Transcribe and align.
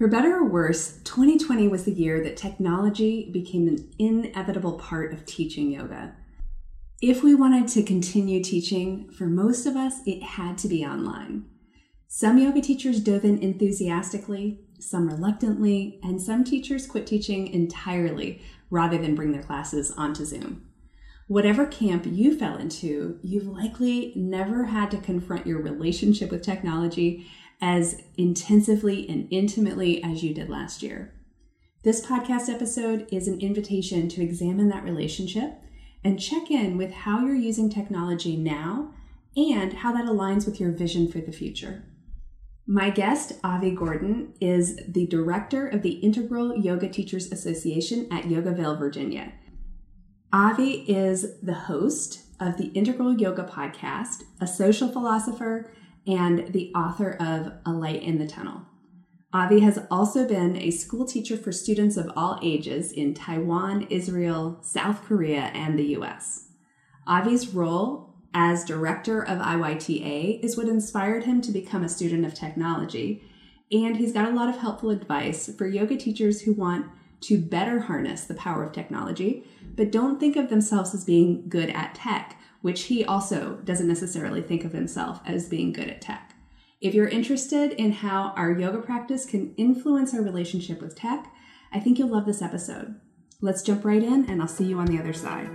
For 0.00 0.08
better 0.08 0.34
or 0.38 0.44
worse, 0.46 0.96
2020 1.04 1.68
was 1.68 1.84
the 1.84 1.92
year 1.92 2.24
that 2.24 2.38
technology 2.38 3.28
became 3.30 3.68
an 3.68 3.86
inevitable 3.98 4.78
part 4.78 5.12
of 5.12 5.26
teaching 5.26 5.70
yoga. 5.70 6.14
If 7.02 7.22
we 7.22 7.34
wanted 7.34 7.68
to 7.68 7.82
continue 7.82 8.42
teaching, 8.42 9.10
for 9.10 9.26
most 9.26 9.66
of 9.66 9.76
us, 9.76 10.00
it 10.06 10.22
had 10.22 10.56
to 10.56 10.68
be 10.68 10.86
online. 10.86 11.44
Some 12.08 12.38
yoga 12.38 12.62
teachers 12.62 12.98
dove 13.00 13.26
in 13.26 13.42
enthusiastically, 13.42 14.60
some 14.78 15.06
reluctantly, 15.06 16.00
and 16.02 16.18
some 16.18 16.44
teachers 16.44 16.86
quit 16.86 17.06
teaching 17.06 17.48
entirely 17.48 18.40
rather 18.70 18.96
than 18.96 19.14
bring 19.14 19.32
their 19.32 19.42
classes 19.42 19.90
onto 19.98 20.24
Zoom. 20.24 20.66
Whatever 21.26 21.66
camp 21.66 22.06
you 22.06 22.38
fell 22.38 22.56
into, 22.56 23.18
you've 23.22 23.46
likely 23.46 24.14
never 24.16 24.64
had 24.64 24.90
to 24.92 24.96
confront 24.96 25.46
your 25.46 25.60
relationship 25.60 26.30
with 26.30 26.40
technology 26.40 27.26
as 27.60 28.02
intensively 28.16 29.08
and 29.08 29.28
intimately 29.30 30.02
as 30.02 30.22
you 30.22 30.34
did 30.34 30.48
last 30.48 30.82
year. 30.82 31.12
This 31.82 32.04
podcast 32.04 32.48
episode 32.48 33.06
is 33.10 33.26
an 33.26 33.40
invitation 33.40 34.08
to 34.10 34.22
examine 34.22 34.68
that 34.68 34.84
relationship 34.84 35.54
and 36.04 36.20
check 36.20 36.50
in 36.50 36.76
with 36.76 36.92
how 36.92 37.20
you're 37.24 37.34
using 37.34 37.70
technology 37.70 38.36
now 38.36 38.94
and 39.36 39.72
how 39.72 39.92
that 39.92 40.06
aligns 40.06 40.46
with 40.46 40.60
your 40.60 40.72
vision 40.72 41.10
for 41.10 41.20
the 41.20 41.32
future. 41.32 41.84
My 42.66 42.90
guest, 42.90 43.32
Avi 43.42 43.72
Gordon, 43.72 44.34
is 44.40 44.78
the 44.86 45.06
director 45.06 45.66
of 45.66 45.82
the 45.82 45.94
Integral 45.94 46.56
Yoga 46.56 46.88
Teachers 46.88 47.32
Association 47.32 48.06
at 48.12 48.24
Yogaville, 48.24 48.78
Virginia. 48.78 49.32
Avi 50.32 50.84
is 50.88 51.40
the 51.40 51.54
host 51.54 52.20
of 52.38 52.56
the 52.56 52.68
Integral 52.68 53.14
Yoga 53.18 53.42
podcast, 53.42 54.22
a 54.40 54.46
social 54.46 54.88
philosopher, 54.88 55.70
and 56.10 56.52
the 56.52 56.72
author 56.74 57.12
of 57.12 57.52
A 57.64 57.72
Light 57.72 58.02
in 58.02 58.18
the 58.18 58.26
Tunnel. 58.26 58.62
Avi 59.32 59.60
has 59.60 59.78
also 59.90 60.26
been 60.26 60.56
a 60.56 60.72
school 60.72 61.06
teacher 61.06 61.36
for 61.36 61.52
students 61.52 61.96
of 61.96 62.10
all 62.16 62.40
ages 62.42 62.90
in 62.90 63.14
Taiwan, 63.14 63.86
Israel, 63.88 64.58
South 64.62 65.04
Korea, 65.04 65.52
and 65.54 65.78
the 65.78 65.96
US. 65.96 66.48
Avi's 67.08 67.48
role 67.48 68.16
as 68.34 68.64
director 68.64 69.22
of 69.22 69.38
IYTA 69.38 70.42
is 70.42 70.56
what 70.56 70.68
inspired 70.68 71.24
him 71.24 71.40
to 71.42 71.52
become 71.52 71.84
a 71.84 71.88
student 71.88 72.26
of 72.26 72.34
technology, 72.34 73.22
and 73.70 73.96
he's 73.96 74.12
got 74.12 74.28
a 74.28 74.34
lot 74.34 74.48
of 74.48 74.58
helpful 74.58 74.90
advice 74.90 75.52
for 75.56 75.66
yoga 75.66 75.96
teachers 75.96 76.42
who 76.42 76.52
want 76.52 76.86
to 77.20 77.38
better 77.38 77.80
harness 77.80 78.24
the 78.24 78.34
power 78.34 78.64
of 78.64 78.72
technology, 78.72 79.44
but 79.76 79.92
don't 79.92 80.18
think 80.18 80.34
of 80.34 80.48
themselves 80.48 80.92
as 80.92 81.04
being 81.04 81.48
good 81.48 81.70
at 81.70 81.94
tech, 81.94 82.39
which 82.62 82.82
he 82.84 83.04
also 83.04 83.58
doesn't 83.64 83.88
necessarily 83.88 84.42
think 84.42 84.64
of 84.64 84.72
himself 84.72 85.20
as 85.24 85.48
being 85.48 85.72
good 85.72 85.88
at 85.88 86.00
tech. 86.00 86.34
If 86.80 86.94
you're 86.94 87.08
interested 87.08 87.72
in 87.72 87.92
how 87.92 88.32
our 88.36 88.52
yoga 88.52 88.78
practice 88.78 89.26
can 89.26 89.54
influence 89.56 90.14
our 90.14 90.22
relationship 90.22 90.80
with 90.80 90.96
tech, 90.96 91.32
I 91.72 91.80
think 91.80 91.98
you'll 91.98 92.08
love 92.08 92.26
this 92.26 92.42
episode. 92.42 92.94
Let's 93.40 93.62
jump 93.62 93.84
right 93.84 94.02
in, 94.02 94.28
and 94.28 94.42
I'll 94.42 94.48
see 94.48 94.64
you 94.64 94.78
on 94.78 94.86
the 94.86 94.98
other 94.98 95.12
side. 95.12 95.48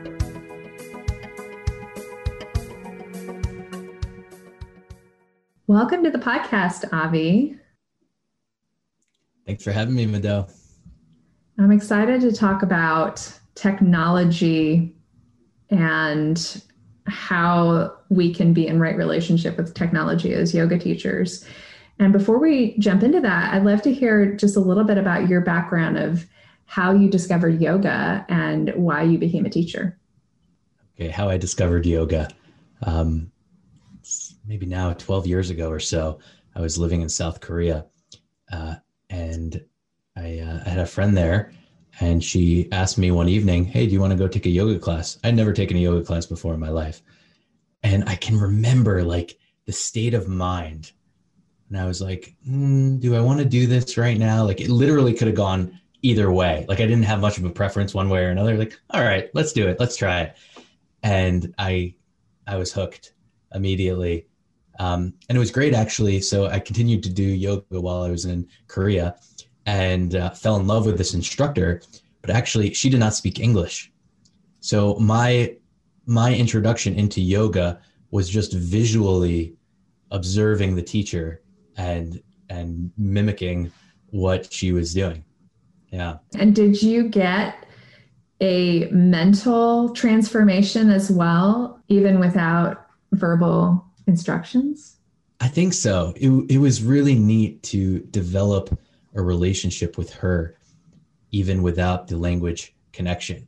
Welcome 5.68 6.04
to 6.04 6.12
the 6.12 6.20
podcast, 6.20 6.92
Avi. 6.94 7.58
Thanks 9.46 9.64
for 9.64 9.72
having 9.72 9.96
me, 9.96 10.06
Mado. 10.06 10.48
I'm 11.58 11.72
excited 11.72 12.22
to 12.22 12.32
talk 12.32 12.64
about 12.64 13.32
technology 13.56 14.96
and 15.70 16.62
how 17.08 17.96
we 18.10 18.34
can 18.34 18.54
be 18.54 18.68
in 18.68 18.80
right 18.80 18.96
relationship 18.96 19.58
with 19.58 19.74
technology 19.74 20.34
as 20.34 20.54
yoga 20.54 20.78
teachers. 20.78 21.46
And 22.00 22.12
before 22.12 22.40
we 22.40 22.78
jump 22.78 23.04
into 23.04 23.22
that, 23.22 23.54
I'd 23.54 23.64
love 23.64 23.82
to 23.84 23.94
hear 23.94 24.34
just 24.34 24.58
a 24.58 24.60
little 24.60 24.84
bit 24.84 24.98
about 24.98 25.30
your 25.30 25.42
background 25.42 25.98
of 25.98 26.26
how 26.66 26.92
you 26.92 27.10
discovered 27.10 27.62
yoga 27.62 28.26
and 28.28 28.74
why 28.76 29.04
you 29.04 29.18
became 29.18 29.46
a 29.46 29.50
teacher. 29.50 29.98
Okay, 30.96 31.10
how 31.10 31.30
I 31.30 31.38
discovered 31.38 31.86
yoga. 31.86 32.30
Um, 32.82 33.32
maybe 34.46 34.66
now 34.66 34.94
12 34.94 35.28
years 35.28 35.50
ago 35.50 35.70
or 35.70 35.80
so, 35.80 36.20
I 36.56 36.62
was 36.62 36.78
living 36.78 37.02
in 37.02 37.10
South 37.10 37.40
Korea 37.40 37.86
uh, 38.52 38.76
and 39.10 39.64
I, 40.16 40.40
uh, 40.40 40.64
I 40.66 40.70
had 40.70 40.80
a 40.80 40.86
friend 40.86 41.16
there 41.16 41.52
and 42.00 42.24
she 42.24 42.70
asked 42.72 42.98
me 42.98 43.12
one 43.12 43.30
evening, 43.30 43.66
Hey, 43.66 43.86
do 43.86 43.94
you 43.94 44.02
want 44.02 44.12
to 44.12 44.18
go 44.18 44.28
take 44.28 44.46
a 44.46 44.50
yoga 44.50 44.80
class? 44.80 45.18
I'd 45.24 45.36
never 45.36 45.54
taken 45.54 45.78
a 45.78 45.82
yoga 45.82 46.06
class 46.06 46.26
before 46.26 46.54
in 46.54 46.60
my 46.60 46.70
life. 46.70 47.02
And 47.84 48.08
I 48.10 48.16
can 48.16 48.40
remember 48.40 49.04
like 49.04 49.38
the 49.66 49.72
state 49.72 50.14
of 50.14 50.28
mind. 50.28 50.92
And 51.70 51.78
I 51.78 51.86
was 51.86 52.02
like, 52.02 52.36
mm, 52.48 53.00
Do 53.00 53.16
I 53.16 53.22
want 53.22 53.40
to 53.40 53.46
do 53.46 53.68
this 53.68 53.98
right 53.98 54.18
now? 54.18 54.44
Like 54.44 54.62
it 54.62 54.70
literally 54.70 55.14
could 55.14 55.28
have 55.28 55.38
gone 55.38 55.80
either 56.02 56.32
way. 56.32 56.66
Like 56.68 56.80
I 56.80 56.86
didn't 56.86 57.04
have 57.04 57.20
much 57.20 57.38
of 57.38 57.46
a 57.46 57.50
preference 57.50 57.94
one 57.94 58.10
way 58.10 58.26
or 58.26 58.30
another. 58.30 58.58
Like, 58.58 58.80
all 58.92 59.04
right, 59.04 59.30
let's 59.34 59.54
do 59.54 59.68
it. 59.68 59.80
Let's 59.80 59.98
try 59.98 60.22
it. 60.22 60.38
And 61.02 61.54
I, 61.58 61.96
I 62.46 62.58
was 62.58 62.72
hooked 62.74 63.14
immediately. 63.54 64.28
Um, 64.80 65.14
and 65.30 65.36
it 65.36 65.40
was 65.40 65.52
great 65.52 65.74
actually. 65.74 66.20
So 66.20 66.48
I 66.48 66.60
continued 66.60 67.04
to 67.04 67.10
do 67.10 67.24
yoga 67.24 67.80
while 67.80 68.04
I 68.04 68.10
was 68.10 68.26
in 68.26 68.48
Korea 68.68 69.16
and 69.66 70.16
uh, 70.16 70.30
fell 70.32 70.58
in 70.58 70.68
love 70.68 70.86
with 70.86 70.98
this 70.98 71.14
instructor, 71.14 71.82
but 72.22 72.30
actually 72.30 72.74
she 72.74 72.90
did 72.90 73.00
not 73.00 73.14
speak 73.14 73.40
English. 73.40 73.92
So 74.60 74.96
my 74.96 75.56
my 76.06 76.34
introduction 76.34 76.96
into 76.96 77.22
yoga 77.22 77.80
was 78.12 78.30
just 78.30 78.54
visually 78.54 79.56
observing 80.12 80.76
the 80.76 80.82
teacher 80.82 81.42
and 81.78 82.22
and 82.50 82.92
mimicking 82.98 83.72
what 84.12 84.52
she 84.52 84.72
was 84.72 84.94
doing. 84.94 85.24
Yeah. 85.92 86.18
And 86.38 86.56
did 86.56 86.82
you 86.82 87.10
get 87.10 87.66
a 88.42 88.86
mental 88.92 89.90
transformation 89.94 90.90
as 90.90 91.10
well, 91.10 91.82
even 91.88 92.20
without 92.20 92.86
verbal 93.12 93.84
instructions? 94.08 94.98
I 95.40 95.48
think 95.48 95.74
so. 95.74 96.14
It, 96.16 96.30
it 96.50 96.58
was 96.60 96.84
really 96.84 97.16
neat 97.16 97.64
to 97.64 98.00
develop 98.12 98.78
a 99.16 99.22
relationship 99.22 99.98
with 99.98 100.14
her 100.14 100.58
even 101.32 101.64
without 101.64 102.08
the 102.08 102.18
language 102.18 102.76
connection. 102.94 103.48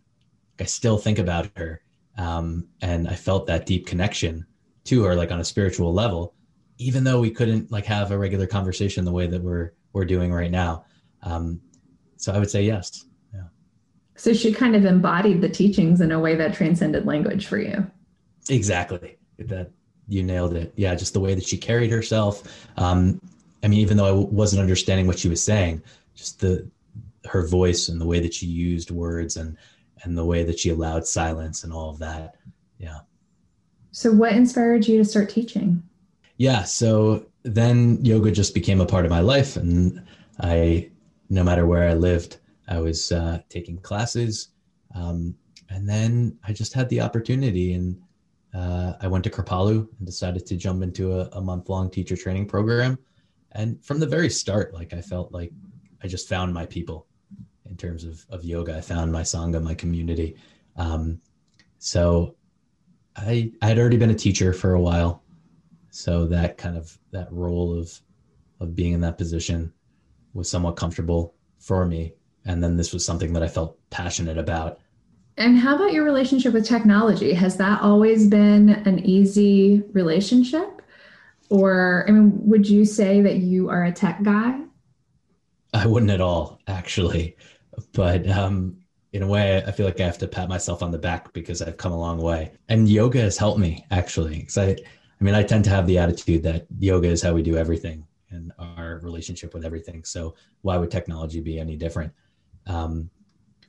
I 0.59 0.63
still 0.63 0.97
think 0.97 1.19
about 1.19 1.49
her. 1.55 1.81
Um, 2.17 2.67
and 2.81 3.07
I 3.07 3.15
felt 3.15 3.47
that 3.47 3.65
deep 3.65 3.85
connection 3.85 4.45
to 4.85 5.03
her, 5.03 5.15
like 5.15 5.31
on 5.31 5.39
a 5.39 5.45
spiritual 5.45 5.93
level, 5.93 6.33
even 6.79 7.03
though 7.03 7.19
we 7.19 7.29
couldn't 7.29 7.71
like 7.71 7.85
have 7.85 8.11
a 8.11 8.17
regular 8.17 8.47
conversation 8.47 9.05
the 9.05 9.11
way 9.11 9.27
that 9.27 9.41
we're 9.41 9.73
we're 9.93 10.05
doing 10.05 10.33
right 10.33 10.51
now. 10.51 10.85
Um, 11.23 11.61
so 12.17 12.33
I 12.33 12.39
would 12.39 12.49
say 12.49 12.63
yes. 12.63 13.05
Yeah. 13.33 13.43
So 14.15 14.33
she 14.33 14.53
kind 14.53 14.75
of 14.75 14.85
embodied 14.85 15.41
the 15.41 15.49
teachings 15.49 16.01
in 16.01 16.11
a 16.11 16.19
way 16.19 16.35
that 16.35 16.53
transcended 16.53 17.05
language 17.05 17.47
for 17.47 17.57
you. 17.57 17.89
Exactly. 18.49 19.17
That 19.39 19.71
you 20.07 20.23
nailed 20.23 20.55
it. 20.55 20.73
Yeah, 20.75 20.95
just 20.95 21.13
the 21.13 21.19
way 21.19 21.35
that 21.35 21.45
she 21.45 21.57
carried 21.57 21.91
herself. 21.91 22.67
Um, 22.77 23.21
I 23.67 23.69
mean, 23.69 23.79
even 23.79 23.97
though 23.97 24.05
I 24.05 24.11
wasn't 24.11 24.61
understanding 24.61 25.07
what 25.07 25.19
she 25.19 25.27
was 25.27 25.43
saying, 25.43 25.83
just 26.15 26.39
the 26.39 26.71
her 27.25 27.45
voice 27.45 27.89
and 27.89 27.99
the 27.99 28.05
way 28.05 28.21
that 28.21 28.33
she 28.33 28.45
used 28.45 28.91
words 28.91 29.35
and 29.35 29.57
and 30.03 30.17
the 30.17 30.23
way 30.23 30.45
that 30.45 30.57
she 30.57 30.69
allowed 30.69 31.05
silence 31.05 31.65
and 31.65 31.73
all 31.73 31.89
of 31.89 31.99
that. 31.99 32.35
Yeah. 32.77 32.99
So 33.91 34.13
what 34.13 34.31
inspired 34.31 34.87
you 34.87 34.99
to 34.99 35.03
start 35.03 35.29
teaching? 35.29 35.83
Yeah, 36.37 36.63
so 36.63 37.25
then 37.43 38.05
yoga 38.05 38.31
just 38.31 38.53
became 38.53 38.79
a 38.79 38.85
part 38.85 39.03
of 39.03 39.11
my 39.11 39.19
life 39.19 39.57
and 39.57 40.01
I 40.39 40.89
no 41.29 41.43
matter 41.43 41.65
where 41.65 41.89
I 41.89 41.93
lived, 41.93 42.37
I 42.69 42.79
was 42.79 43.11
uh, 43.11 43.41
taking 43.49 43.79
classes. 43.79 44.47
Um, 44.95 45.35
and 45.69 45.89
then 45.89 46.39
I 46.45 46.53
just 46.53 46.71
had 46.71 46.87
the 46.87 47.01
opportunity 47.01 47.73
and 47.73 48.01
uh, 48.53 48.93
I 49.01 49.09
went 49.09 49.25
to 49.25 49.29
Kripalu 49.29 49.89
and 49.97 50.05
decided 50.05 50.45
to 50.45 50.55
jump 50.55 50.83
into 50.83 51.19
a, 51.19 51.25
a 51.33 51.41
month 51.41 51.67
long 51.67 51.89
teacher 51.89 52.15
training 52.15 52.45
program 52.45 52.97
and 53.53 53.83
from 53.83 53.99
the 53.99 54.07
very 54.07 54.29
start 54.29 54.73
like 54.73 54.93
i 54.93 55.01
felt 55.01 55.31
like 55.31 55.51
i 56.03 56.07
just 56.07 56.29
found 56.29 56.53
my 56.53 56.65
people 56.65 57.07
in 57.69 57.75
terms 57.75 58.03
of, 58.03 58.25
of 58.29 58.43
yoga 58.43 58.77
i 58.77 58.81
found 58.81 59.11
my 59.11 59.21
sangha 59.21 59.61
my 59.61 59.73
community 59.73 60.35
um, 60.75 61.19
so 61.79 62.35
i 63.15 63.51
i 63.61 63.67
had 63.67 63.79
already 63.79 63.97
been 63.97 64.11
a 64.11 64.15
teacher 64.15 64.53
for 64.53 64.73
a 64.73 64.81
while 64.81 65.23
so 65.89 66.25
that 66.27 66.57
kind 66.57 66.77
of 66.77 66.97
that 67.11 67.31
role 67.31 67.77
of 67.77 67.99
of 68.59 68.75
being 68.75 68.93
in 68.93 69.01
that 69.01 69.17
position 69.17 69.71
was 70.33 70.49
somewhat 70.49 70.75
comfortable 70.75 71.35
for 71.59 71.85
me 71.85 72.13
and 72.47 72.63
then 72.63 72.77
this 72.77 72.93
was 72.93 73.05
something 73.05 73.33
that 73.33 73.43
I 73.43 73.47
felt 73.47 73.77
passionate 73.89 74.37
about. 74.37 74.79
And 75.35 75.57
how 75.57 75.75
about 75.75 75.93
your 75.93 76.03
relationship 76.03 76.53
with 76.53 76.65
technology? 76.65 77.33
Has 77.33 77.57
that 77.57 77.81
always 77.81 78.27
been 78.27 78.69
an 78.69 78.99
easy 78.99 79.83
relationship? 79.91 80.76
Or, 81.49 82.05
I 82.07 82.11
mean, 82.11 82.33
would 82.47 82.67
you 82.67 82.85
say 82.85 83.21
that 83.21 83.37
you 83.37 83.69
are 83.69 83.85
a 83.85 83.91
tech 83.91 84.21
guy? 84.23 84.59
I 85.73 85.85
wouldn't 85.85 86.11
at 86.11 86.21
all, 86.21 86.59
actually. 86.67 87.37
But 87.93 88.27
um, 88.29 88.77
in 89.13 89.23
a 89.23 89.27
way, 89.27 89.63
I 89.65 89.71
feel 89.71 89.85
like 89.85 89.99
I 89.99 90.05
have 90.05 90.17
to 90.19 90.27
pat 90.27 90.49
myself 90.49 90.83
on 90.83 90.91
the 90.91 90.97
back 90.97 91.31
because 91.33 91.61
I've 91.61 91.77
come 91.77 91.91
a 91.91 91.99
long 91.99 92.19
way. 92.19 92.51
And 92.69 92.89
yoga 92.89 93.21
has 93.21 93.37
helped 93.37 93.59
me, 93.59 93.85
actually. 93.91 94.39
Because 94.39 94.57
I, 94.57 94.69
I 94.69 95.23
mean, 95.23 95.35
I 95.35 95.43
tend 95.43 95.63
to 95.65 95.69
have 95.69 95.87
the 95.87 95.97
attitude 95.97 96.43
that 96.43 96.67
yoga 96.79 97.07
is 97.07 97.21
how 97.21 97.33
we 97.33 97.43
do 97.43 97.57
everything 97.57 98.05
and 98.29 98.51
our 98.59 98.99
relationship 99.03 99.53
with 99.53 99.65
everything. 99.65 100.03
So 100.03 100.35
why 100.61 100.77
would 100.77 100.91
technology 100.91 101.39
be 101.39 101.59
any 101.59 101.75
different? 101.75 102.11
Um, 102.65 103.09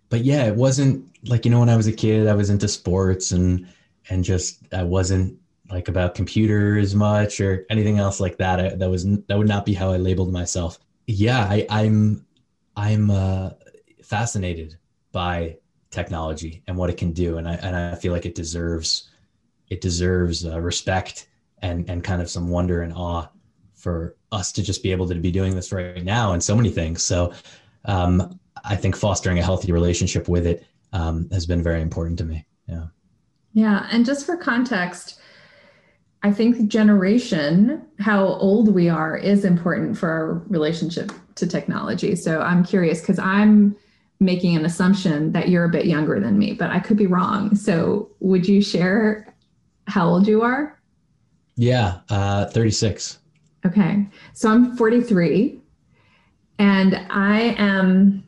but 0.09 0.25
yeah, 0.25 0.47
it 0.47 0.55
wasn't 0.55 1.07
like 1.29 1.45
you 1.45 1.51
know 1.51 1.61
when 1.61 1.69
I 1.69 1.77
was 1.77 1.87
a 1.87 1.93
kid, 1.93 2.29
I 2.29 2.35
was 2.35 2.51
into 2.51 2.69
sports 2.69 3.33
and 3.33 3.69
and 4.11 4.25
just 4.25 4.63
I 4.73 4.83
wasn't 4.83 5.39
like 5.71 5.89
about 5.89 6.15
computers 6.15 6.95
much 6.95 7.41
or 7.41 7.67
anything 7.71 7.99
else 7.99 8.21
like 8.21 8.39
that. 8.39 8.61
I, 8.61 8.75
that 8.75 8.91
was 8.91 9.05
that 9.05 9.37
would 9.37 9.49
not 9.49 9.67
be 9.67 9.75
how 9.75 9.93
I 9.93 9.97
labeled 9.97 10.33
myself. 10.33 10.79
Yeah, 11.07 11.41
I, 11.41 11.67
I'm 11.71 12.27
I'm 12.77 13.11
uh, 13.11 13.51
fascinated 14.03 14.77
by 15.13 15.57
technology 15.91 16.63
and 16.67 16.77
what 16.77 16.91
it 16.91 16.97
can 16.97 17.13
do, 17.13 17.39
and 17.39 17.49
I 17.49 17.55
and 17.55 17.77
I 17.77 17.95
feel 17.95 18.13
like 18.13 18.27
it 18.27 18.35
deserves 18.35 19.11
it 19.69 19.81
deserves 19.81 20.47
uh, 20.47 20.61
respect 20.61 21.29
and 21.63 21.89
and 21.91 22.03
kind 22.03 22.23
of 22.23 22.31
some 22.31 22.49
wonder 22.49 22.83
and 22.83 22.93
awe 22.93 23.29
for 23.75 24.17
us 24.33 24.53
to 24.53 24.63
just 24.63 24.83
be 24.83 24.91
able 24.93 25.09
to 25.09 25.15
be 25.15 25.31
doing 25.31 25.55
this 25.55 25.73
right 25.73 26.05
now 26.05 26.33
and 26.33 26.43
so 26.43 26.57
many 26.57 26.69
things. 26.69 27.03
So 27.03 27.33
um, 27.85 28.39
I 28.65 28.77
think 28.77 28.97
fostering 28.97 29.39
a 29.39 29.43
healthy 29.43 29.73
relationship 29.73 30.29
with 30.29 30.47
it 30.47 30.67
um, 30.93 31.29
has 31.31 31.47
been 31.47 31.63
very 31.63 31.81
important 31.81 32.19
to 32.19 32.25
me. 32.25 32.45
Yeah. 32.67 32.87
Yeah. 33.53 33.87
And 33.91 34.05
just 34.05 34.27
for 34.27 34.37
context, 34.37 35.21
I 36.23 36.33
think 36.33 36.69
generation, 36.69 37.87
how 38.01 38.27
old 38.27 38.75
we 38.75 38.89
are, 38.89 39.17
is 39.17 39.45
important 39.45 39.97
for 39.97 40.09
our 40.09 40.33
relationship 40.49 41.13
to 41.37 41.47
technology. 41.47 42.17
So 42.17 42.41
I'm 42.41 42.65
curious 42.65 43.01
because 43.01 43.19
I'm 43.19 43.77
making 44.21 44.57
an 44.57 44.65
assumption 44.65 45.33
that 45.33 45.49
you're 45.49 45.65
a 45.65 45.69
bit 45.69 45.87
younger 45.87 46.19
than 46.19 46.39
me, 46.39 46.55
but 46.55 46.71
I 46.71 46.81
could 46.81 46.97
be 46.97 47.07
wrong. 47.07 47.55
So 47.55 48.11
would 48.19 48.49
you 48.49 48.61
share 48.61 49.33
how 49.87 50.09
old 50.09 50.27
you 50.27 50.43
are? 50.43 50.77
Yeah, 51.57 52.01
uh, 52.11 52.47
36. 52.47 53.19
Okay. 53.65 54.07
So 54.33 54.51
I'm 54.51 54.77
43 54.77 55.61
and 56.59 57.07
I 57.11 57.55
am 57.59 58.25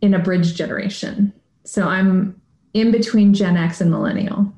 in 0.00 0.14
a 0.14 0.18
bridge 0.18 0.54
generation. 0.54 1.32
So 1.64 1.86
I'm 1.88 2.40
in 2.72 2.90
between 2.90 3.34
Gen 3.34 3.56
X 3.56 3.80
and 3.80 3.90
millennial, 3.90 4.52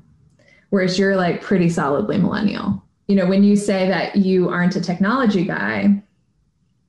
whereas 0.73 0.97
you're 0.97 1.15
like 1.15 1.39
pretty 1.39 1.69
solidly 1.69 2.17
millennial. 2.17 2.83
You 3.07 3.15
know, 3.15 3.27
when 3.27 3.43
you 3.43 3.55
say 3.55 3.87
that 3.89 4.15
you 4.15 4.49
aren't 4.49 4.75
a 4.75 4.81
technology 4.81 5.45
guy, 5.45 6.01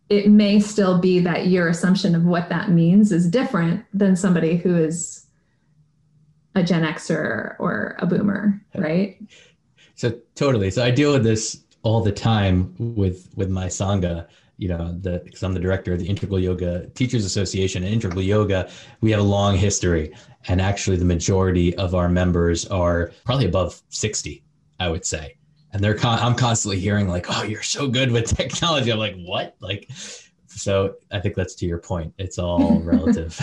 it 0.08 0.30
may 0.30 0.58
still 0.58 0.98
be 0.98 1.20
that 1.20 1.48
your 1.48 1.68
assumption 1.68 2.14
of 2.14 2.24
what 2.24 2.48
that 2.48 2.70
means 2.70 3.12
is 3.12 3.28
different 3.28 3.84
than 3.92 4.16
somebody 4.16 4.56
who 4.56 4.74
is 4.74 5.26
a 6.54 6.62
Gen 6.62 6.82
Xer 6.82 7.56
or 7.58 7.96
a 7.98 8.06
boomer, 8.06 8.58
right? 8.74 9.18
So 9.96 10.18
totally. 10.34 10.70
So 10.70 10.82
I 10.82 10.90
deal 10.90 11.12
with 11.12 11.22
this 11.24 11.62
all 11.82 12.00
the 12.00 12.12
time 12.12 12.74
with 12.78 13.28
with 13.36 13.50
my 13.50 13.66
sangha 13.66 14.26
you 14.56 14.68
know 14.68 14.96
the 15.00 15.20
because 15.24 15.42
i'm 15.42 15.52
the 15.52 15.60
director 15.60 15.92
of 15.92 15.98
the 15.98 16.06
integral 16.06 16.38
yoga 16.38 16.86
teachers 16.90 17.24
association 17.24 17.82
and 17.82 17.92
integral 17.92 18.22
yoga 18.22 18.70
we 19.00 19.10
have 19.10 19.20
a 19.20 19.22
long 19.22 19.56
history 19.56 20.14
and 20.48 20.60
actually 20.60 20.96
the 20.96 21.04
majority 21.04 21.74
of 21.76 21.94
our 21.94 22.08
members 22.08 22.66
are 22.66 23.12
probably 23.24 23.46
above 23.46 23.80
60 23.88 24.42
i 24.80 24.88
would 24.88 25.04
say. 25.04 25.36
And 25.72 25.82
they're 25.82 25.94
con- 25.94 26.18
i'm 26.20 26.34
constantly 26.34 26.78
hearing 26.78 27.08
like 27.08 27.26
oh 27.28 27.42
you're 27.42 27.62
so 27.62 27.88
good 27.88 28.10
with 28.10 28.26
technology. 28.36 28.92
I'm 28.92 28.98
like 28.98 29.16
what? 29.16 29.56
Like 29.60 29.88
so 30.46 30.94
i 31.12 31.20
think 31.20 31.34
that's 31.34 31.54
to 31.56 31.66
your 31.66 31.78
point. 31.78 32.14
It's 32.18 32.38
all 32.38 32.80
relative. 32.84 33.38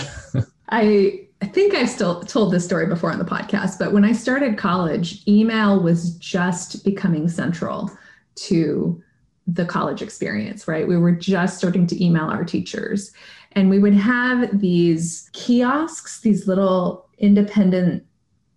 I 0.69 1.27
I 1.41 1.47
think 1.47 1.73
I've 1.73 1.89
still 1.89 2.21
told 2.21 2.53
this 2.53 2.63
story 2.63 2.85
before 2.85 3.11
on 3.11 3.17
the 3.17 3.25
podcast, 3.25 3.79
but 3.79 3.93
when 3.93 4.05
I 4.05 4.11
started 4.11 4.57
college, 4.57 5.27
email 5.27 5.81
was 5.81 6.15
just 6.17 6.85
becoming 6.85 7.27
central 7.27 7.89
to 8.35 9.01
the 9.47 9.65
college 9.65 10.03
experience, 10.03 10.67
right? 10.67 10.87
We 10.87 10.97
were 10.97 11.11
just 11.11 11.57
starting 11.57 11.87
to 11.87 12.03
email 12.03 12.25
our 12.25 12.45
teachers. 12.45 13.11
And 13.53 13.69
we 13.69 13.79
would 13.79 13.93
have 13.93 14.59
these 14.59 15.29
kiosks, 15.33 16.21
these 16.21 16.47
little 16.47 17.07
independent 17.17 18.05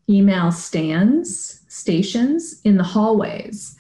email 0.09 0.53
stands, 0.53 1.61
stations 1.69 2.61
in 2.65 2.77
the 2.77 2.85
hallways 2.85 3.77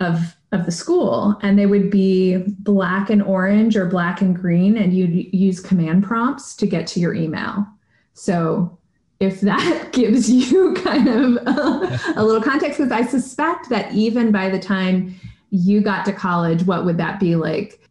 of 0.00 0.36
of 0.52 0.66
the 0.66 0.72
school 0.72 1.36
and 1.42 1.58
they 1.58 1.66
would 1.66 1.90
be 1.90 2.36
black 2.60 3.10
and 3.10 3.22
orange 3.22 3.76
or 3.76 3.86
black 3.86 4.20
and 4.20 4.36
green 4.36 4.76
and 4.76 4.96
you'd 4.96 5.32
use 5.34 5.58
command 5.58 6.04
prompts 6.04 6.54
to 6.54 6.66
get 6.66 6.86
to 6.86 7.00
your 7.00 7.12
email 7.12 7.66
so 8.12 8.76
if 9.18 9.40
that 9.40 9.88
gives 9.92 10.30
you 10.30 10.74
kind 10.74 11.08
of 11.08 11.36
a, 11.46 12.00
a 12.16 12.24
little 12.24 12.42
context 12.42 12.78
because 12.78 12.92
i 12.92 13.02
suspect 13.02 13.68
that 13.68 13.92
even 13.92 14.30
by 14.30 14.48
the 14.48 14.58
time 14.58 15.14
you 15.54 15.80
got 15.80 16.04
to 16.04 16.12
college, 16.12 16.64
what 16.64 16.84
would 16.84 16.98
that 16.98 17.20
be 17.20 17.36
like? 17.36 17.83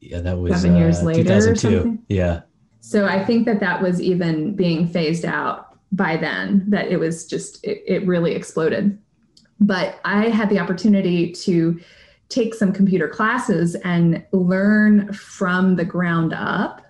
Yeah, 0.00 0.20
that 0.20 0.38
was 0.38 0.60
seven 0.60 0.76
years 0.76 1.00
uh, 1.00 1.04
later. 1.04 1.22
2002. 1.22 1.98
Yeah. 2.08 2.42
So 2.80 3.06
I 3.06 3.24
think 3.24 3.44
that 3.46 3.60
that 3.60 3.82
was 3.82 4.00
even 4.00 4.56
being 4.56 4.88
phased 4.88 5.24
out 5.24 5.76
by 5.92 6.16
then, 6.16 6.64
that 6.68 6.88
it 6.88 6.98
was 6.98 7.26
just, 7.26 7.62
it, 7.64 7.82
it 7.86 8.06
really 8.06 8.34
exploded. 8.34 8.98
But 9.60 10.00
I 10.04 10.28
had 10.28 10.48
the 10.48 10.58
opportunity 10.58 11.32
to 11.32 11.78
take 12.30 12.54
some 12.54 12.72
computer 12.72 13.08
classes 13.08 13.74
and 13.76 14.24
learn 14.32 15.12
from 15.12 15.76
the 15.76 15.84
ground 15.84 16.32
up 16.32 16.80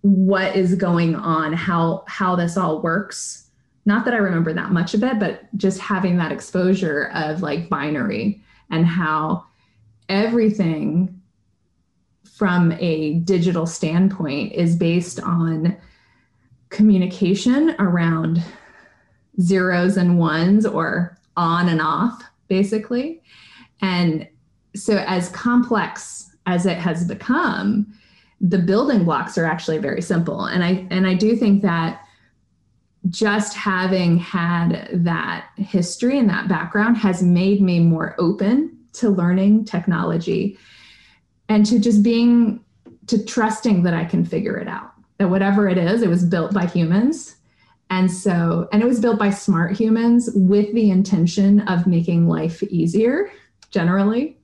what 0.00 0.56
is 0.56 0.74
going 0.74 1.14
on, 1.14 1.52
how 1.52 2.04
how 2.06 2.34
this 2.34 2.56
all 2.56 2.80
works. 2.80 3.50
Not 3.84 4.04
that 4.04 4.14
I 4.14 4.18
remember 4.18 4.52
that 4.52 4.70
much 4.70 4.94
of 4.94 5.02
it, 5.02 5.18
but 5.18 5.42
just 5.56 5.78
having 5.80 6.16
that 6.16 6.32
exposure 6.32 7.10
of 7.14 7.42
like 7.42 7.68
binary 7.68 8.42
and 8.70 8.86
how 8.86 9.44
everything 10.08 11.17
from 12.38 12.70
a 12.78 13.14
digital 13.24 13.66
standpoint 13.66 14.52
is 14.52 14.76
based 14.76 15.18
on 15.18 15.76
communication 16.68 17.74
around 17.80 18.40
zeros 19.40 19.96
and 19.96 20.20
ones 20.20 20.64
or 20.64 21.18
on 21.36 21.68
and 21.68 21.80
off, 21.80 22.22
basically. 22.46 23.20
And 23.82 24.28
so, 24.76 24.98
as 24.98 25.30
complex 25.30 26.30
as 26.46 26.64
it 26.64 26.78
has 26.78 27.08
become, 27.08 27.92
the 28.40 28.58
building 28.58 29.04
blocks 29.04 29.36
are 29.36 29.44
actually 29.44 29.78
very 29.78 30.00
simple. 30.00 30.44
And 30.44 30.62
I 30.62 30.86
and 30.90 31.08
I 31.08 31.14
do 31.14 31.34
think 31.34 31.62
that 31.62 32.02
just 33.08 33.56
having 33.56 34.16
had 34.16 34.90
that 34.92 35.48
history 35.56 36.18
and 36.18 36.30
that 36.30 36.46
background 36.46 36.98
has 36.98 37.20
made 37.20 37.60
me 37.60 37.80
more 37.80 38.14
open 38.18 38.78
to 38.92 39.10
learning 39.10 39.64
technology 39.64 40.56
and 41.48 41.64
to 41.66 41.78
just 41.78 42.02
being 42.02 42.64
to 43.08 43.24
trusting 43.24 43.82
that 43.82 43.94
I 43.94 44.04
can 44.04 44.24
figure 44.24 44.56
it 44.56 44.68
out. 44.68 44.92
That 45.18 45.30
whatever 45.30 45.68
it 45.68 45.78
is, 45.78 46.02
it 46.02 46.08
was 46.08 46.24
built 46.24 46.54
by 46.54 46.66
humans. 46.66 47.36
And 47.90 48.10
so, 48.10 48.68
and 48.70 48.82
it 48.82 48.86
was 48.86 49.00
built 49.00 49.18
by 49.18 49.30
smart 49.30 49.76
humans 49.76 50.30
with 50.34 50.72
the 50.74 50.90
intention 50.90 51.60
of 51.62 51.86
making 51.86 52.28
life 52.28 52.62
easier 52.64 53.30
generally. 53.70 54.36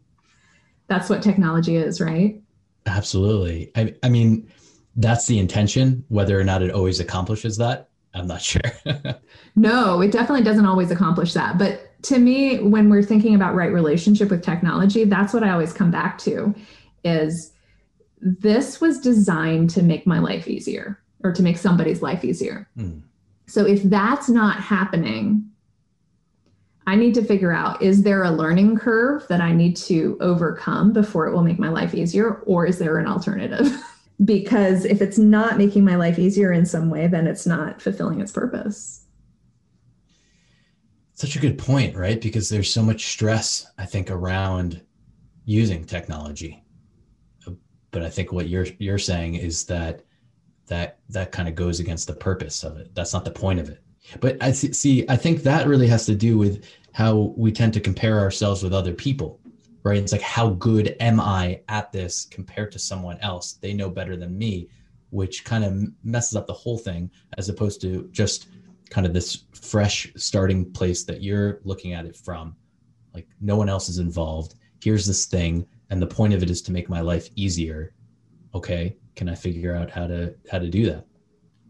That's 0.89 1.09
what 1.09 1.23
technology 1.23 1.77
is, 1.77 2.01
right? 2.01 2.41
Absolutely. 2.87 3.71
I, 3.77 3.95
I 4.03 4.09
mean, 4.09 4.51
that's 4.97 5.27
the 5.27 5.39
intention. 5.39 6.05
Whether 6.09 6.39
or 6.39 6.45
not 6.45 6.63
it 6.63 6.71
always 6.71 7.01
accomplishes 7.01 7.57
that, 7.59 7.89
I'm 8.15 8.27
not 8.27 8.43
sure. 8.43 8.63
no, 9.57 10.01
it 10.01 10.11
definitely 10.11 10.45
doesn't 10.45 10.67
always 10.67 10.91
accomplish 10.91 11.35
that. 11.35 11.59
But 11.59 12.03
to 12.05 12.19
me, 12.19 12.61
when 12.61 12.89
we're 12.89 13.03
thinking 13.03 13.35
about 13.35 13.55
right 13.55 13.73
relationship 13.73 14.31
with 14.31 14.43
technology, 14.43 15.05
that's 15.05 15.33
what 15.33 15.43
I 15.43 15.51
always 15.51 15.73
come 15.73 15.91
back 15.91 16.19
to 16.19 16.55
is 17.05 17.53
this 18.21 18.81
was 18.81 18.99
designed 18.99 19.71
to 19.71 19.83
make 19.83 20.07
my 20.07 20.19
life 20.19 20.49
easier 20.49 20.99
or 21.23 21.33
to 21.33 21.43
make 21.43 21.59
somebody's 21.59 22.03
life 22.03 22.25
easier. 22.25 22.69
Mm. 22.77 23.03
So 23.47 23.67
if 23.67 23.83
that's 23.85 24.29
not 24.29 24.61
happening, 24.61 25.51
I 26.87 26.97
need 26.97 27.15
to 27.15 27.25
figure 27.25 27.53
out 27.53 27.83
is 27.83 28.03
there 28.03 28.23
a 28.23 28.31
learning 28.31 28.79
curve 28.79 29.27
that 29.29 29.41
I 29.41 29.53
need 29.53 29.77
to 29.77 30.17
overcome 30.21 30.93
before 30.93 31.27
it 31.27 31.35
will 31.35 31.43
make 31.43 31.59
my 31.59 31.69
life 31.69 31.95
easier, 31.95 32.35
or 32.47 32.67
is 32.67 32.79
there 32.79 32.99
an 32.99 33.07
alternative? 33.07 33.75
because 34.25 34.85
if 34.85 35.01
it's 35.03 35.19
not 35.19 35.59
making 35.59 35.85
my 35.85 35.97
life 35.97 36.19
easier 36.19 36.53
in 36.53 36.67
some 36.67 36.91
way, 36.91 37.07
then 37.07 37.27
it's 37.27 37.47
not 37.47 37.81
fulfilling 37.81 38.21
its 38.21 38.33
purpose. 38.33 39.05
Such 41.15 41.37
a 41.37 41.41
good 41.41 41.59
point, 41.59 41.97
right? 41.97 42.21
Because 42.21 42.49
there's 42.49 42.73
so 42.73 42.83
much 42.83 43.07
stress, 43.07 43.71
I 43.79 43.87
think, 43.87 44.11
around 44.11 44.83
using 45.45 45.85
technology. 45.85 46.64
But 47.95 48.03
I 48.03 48.11
think 48.11 48.33
what 48.33 48.49
you're 48.49 48.67
you're 48.79 48.99
saying 48.99 49.37
is 49.37 49.65
that 49.67 50.03
that 50.67 50.99
that 51.11 51.31
kind 51.31 51.49
of 51.49 51.55
goes 51.55 51.79
against 51.79 52.09
the 52.09 52.15
purpose 52.15 52.65
of 52.65 52.77
it. 52.77 52.93
That's 52.95 53.13
not 53.13 53.25
the 53.25 53.31
point 53.31 53.61
of 53.61 53.71
it. 53.71 53.81
But 54.21 54.37
I 54.43 54.51
see, 54.53 55.07
I 55.09 55.17
think 55.17 55.45
that 55.45 55.69
really 55.69 55.87
has 55.87 56.05
to 56.07 56.15
do 56.17 56.37
with 56.37 56.65
how 56.93 57.33
we 57.37 57.53
tend 57.53 57.73
to 57.75 57.81
compare 57.81 58.19
ourselves 58.19 58.63
with 58.65 58.75
other 58.75 58.93
people, 58.93 59.41
right? 59.85 59.97
It's 59.99 60.13
like, 60.13 60.21
how 60.21 60.51
good 60.51 60.97
am 60.99 61.21
I 61.21 61.61
at 61.69 61.93
this 61.93 62.27
compared 62.27 62.73
to 62.73 62.79
someone 62.79 63.19
else? 63.21 63.53
They 63.53 63.73
know 63.73 63.89
better 63.89 64.17
than 64.17 64.37
me, 64.37 64.69
which 65.11 65.45
kind 65.45 65.65
of 65.65 65.85
messes 66.03 66.37
up 66.37 66.47
the 66.49 66.53
whole 66.53 66.79
thing, 66.79 67.11
as 67.39 67.49
opposed 67.49 67.81
to 67.83 68.09
just 68.11 68.49
kind 68.91 69.07
of 69.07 69.15
this 69.15 69.45
fresh 69.55 70.13
starting 70.17 70.71
place 70.73 71.05
that 71.05 71.23
you're 71.23 71.61
looking 71.65 71.93
at 71.93 72.07
it 72.07 72.17
from. 72.17 72.57
Like, 73.15 73.29
no 73.41 73.57
one 73.57 73.69
else 73.69 73.89
is 73.89 73.99
involved. 73.99 74.55
Here's 74.83 75.07
this 75.07 75.27
thing, 75.27 75.67
and 75.91 76.01
the 76.01 76.07
point 76.07 76.35
of 76.35 76.43
it 76.43 76.51
is 76.51 76.63
to 76.63 76.73
make 76.73 76.89
my 76.89 77.01
life 77.01 77.29
easier. 77.37 77.93
Okay, 78.55 78.97
can 79.17 79.29
I 79.29 79.35
figure 79.35 79.75
out 79.75 79.91
how 79.91 80.07
to 80.07 80.35
how 80.51 80.59
to 80.59 80.69
do 80.69 80.87
that? 80.87 81.07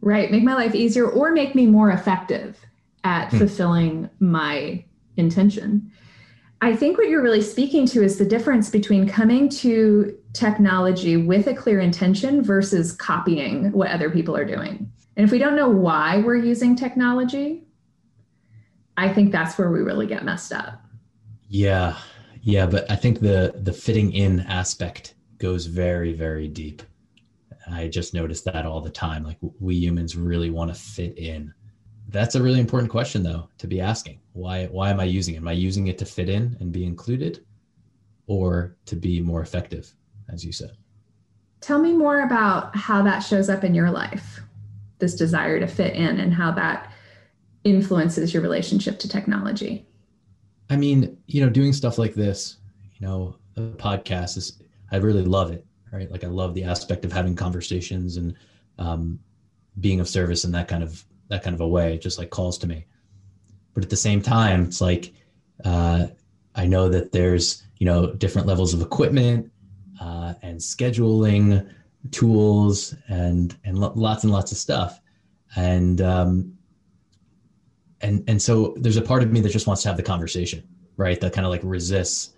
Right, 0.00 0.30
make 0.30 0.44
my 0.44 0.54
life 0.54 0.75
easier 0.75 1.09
or 1.09 1.33
make 1.33 1.54
me 1.54 1.66
more 1.66 1.90
effective 1.90 2.59
at 3.04 3.30
hmm. 3.30 3.38
fulfilling 3.38 4.11
my 4.21 4.85
intention. 5.16 5.90
I 6.61 6.75
think 6.75 6.97
what 6.97 7.09
you're 7.09 7.23
really 7.23 7.42
speaking 7.42 7.87
to 7.88 8.02
is 8.02 8.16
the 8.16 8.25
difference 8.25 8.71
between 8.71 9.06
coming 9.06 9.49
to 9.50 10.16
technology 10.33 11.16
with 11.16 11.47
a 11.47 11.54
clear 11.54 11.80
intention 11.80 12.42
versus 12.42 12.92
copying 12.92 13.71
what 13.73 13.90
other 13.90 14.11
people 14.11 14.35
are 14.35 14.47
doing. 14.47 14.90
And 15.16 15.25
if 15.25 15.30
we 15.30 15.38
don't 15.38 15.56
know 15.56 15.68
why 15.68 16.18
we're 16.18 16.37
using 16.37 16.75
technology, 16.75 17.64
I 18.97 19.12
think 19.12 19.30
that's 19.30 19.59
where 19.59 19.71
we 19.71 19.80
really 19.80 20.06
get 20.06 20.25
messed 20.25 20.52
up. 20.52 20.80
Yeah. 21.49 21.97
Yeah, 22.45 22.67
but 22.67 22.91
I 22.91 22.97
think 22.97 23.21
the 23.21 23.55
the 23.63 23.73
fitting 23.73 24.13
in 24.13 24.41
aspect 24.41 25.15
goes 25.39 25.65
very 25.65 26.13
very 26.13 26.47
deep. 26.47 26.83
I 27.71 27.89
just 27.89 28.13
noticed 28.13 28.45
that 28.45 28.67
all 28.67 28.83
the 28.83 28.91
time 28.91 29.25
like 29.25 29.39
we 29.61 29.77
humans 29.77 30.15
really 30.15 30.51
want 30.51 30.73
to 30.73 30.79
fit 30.79 31.17
in. 31.17 31.55
That's 32.09 32.35
a 32.35 32.43
really 32.43 32.61
important 32.61 32.91
question 32.91 33.23
though 33.23 33.49
to 33.57 33.67
be 33.67 33.81
asking. 33.81 34.21
Why 34.35 34.67
why 34.67 34.91
am 34.91 35.01
i 35.01 35.05
using 35.05 35.37
it? 35.37 35.39
Am 35.39 35.49
i 35.49 35.53
using 35.53 35.87
it 35.87 35.97
to 35.99 36.05
fit 36.05 36.29
in 36.29 36.55
and 36.61 36.71
be 36.71 36.85
included 36.85 37.47
or 38.27 38.77
to 38.85 38.95
be 38.95 39.23
more 39.23 39.41
effective 39.41 39.91
as 40.31 40.45
you 40.45 40.53
said? 40.53 40.77
Tell 41.63 41.79
me 41.79 41.95
more 41.95 42.25
about 42.25 42.77
how 42.77 43.01
that 43.05 43.21
shows 43.21 43.49
up 43.49 43.65
in 43.65 43.75
your 43.75 43.91
life 43.91 44.41
this 44.99 45.15
desire 45.15 45.59
to 45.61 45.67
fit 45.67 45.95
in 45.95 46.21
and 46.21 46.35
how 46.35 46.51
that 46.53 46.93
influences 47.65 48.35
your 48.35 48.43
relationship 48.43 48.99
to 48.99 49.09
technology 49.09 49.87
i 50.75 50.76
mean 50.76 51.16
you 51.26 51.40
know 51.40 51.49
doing 51.50 51.73
stuff 51.73 51.97
like 51.99 52.14
this 52.14 52.59
you 52.99 53.07
know 53.07 53.37
the 53.54 53.62
podcast 53.76 54.37
is 54.37 54.61
i 54.93 54.97
really 54.97 55.25
love 55.25 55.50
it 55.50 55.64
right? 55.95 56.11
Like 56.11 56.25
i 56.25 56.26
love 56.26 56.54
the 56.54 56.64
aspect 56.64 57.04
of 57.04 57.12
having 57.12 57.37
conversations 57.37 58.16
and 58.16 58.35
um, 58.78 59.19
being 59.81 60.00
of 60.00 60.09
service 60.09 60.45
in 60.45 60.52
that 60.52 60.69
kind 60.69 60.83
of 60.83 61.04
that 61.28 61.43
kind 61.43 61.54
of 61.54 61.61
a 61.61 61.69
way, 61.69 61.97
just 61.99 62.19
like 62.19 62.31
calls 62.31 62.59
to 62.59 62.66
me. 62.66 62.85
But 63.73 63.85
at 63.85 63.90
the 63.90 63.97
same 63.97 64.21
time, 64.21 64.64
it's 64.64 64.81
like 64.81 65.14
uh, 65.64 66.09
I 66.54 66.66
know 66.66 66.88
that 66.88 67.12
there's 67.12 67.64
you 67.78 67.87
know 67.87 68.12
different 68.12 68.47
levels 68.47 68.75
of 68.75 68.83
equipment 68.83 69.50
uh, 70.00 70.35
and 70.43 70.59
scheduling 70.59 71.73
tools 72.11 72.95
and 73.09 73.57
and 73.64 73.78
lo- 73.78 73.93
lots 73.95 74.25
and 74.25 74.33
lots 74.33 74.52
of 74.52 74.59
stuff, 74.59 75.00
and 75.57 76.00
um, 76.00 76.53
and 78.04 78.23
and 78.28 78.40
so 78.40 78.75
there's 78.76 78.99
a 78.99 79.02
part 79.02 79.23
of 79.23 79.32
me 79.32 79.40
that 79.40 79.49
just 79.49 79.66
wants 79.66 79.82
to 79.82 79.88
have 79.88 79.96
the 79.96 80.02
conversation, 80.02 80.62
right? 80.96 81.18
That 81.20 81.32
kind 81.32 81.46
of 81.46 81.50
like 81.50 81.62
resists 81.64 82.34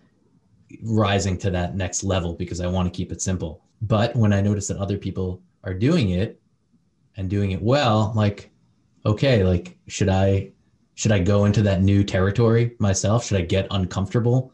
rising 0.83 1.37
to 1.39 1.51
that 1.51 1.75
next 1.75 2.05
level 2.05 2.35
because 2.35 2.61
I 2.61 2.69
want 2.69 2.93
to 2.93 2.97
keep 2.97 3.13
it 3.13 3.21
simple. 3.21 3.63
But 3.83 4.15
when 4.15 4.33
I 4.33 4.41
notice 4.41 4.69
that 4.69 4.79
other 4.79 4.97
people 4.97 5.43
are 5.65 5.75
doing 5.75 6.11
it 6.11 6.41
and 7.17 7.29
doing 7.29 7.51
it 7.51 7.61
well, 7.61 8.13
like 8.15 8.51
okay, 9.05 9.43
like 9.43 9.77
should 9.89 10.09
I 10.09 10.53
should 10.95 11.13
I 11.13 11.19
go 11.19 11.45
into 11.45 11.63
that 11.63 11.83
new 11.83 12.05
territory 12.05 12.77
myself? 12.79 13.27
Should 13.27 13.39
I 13.39 13.45
get 13.45 13.67
uncomfortable 13.73 14.53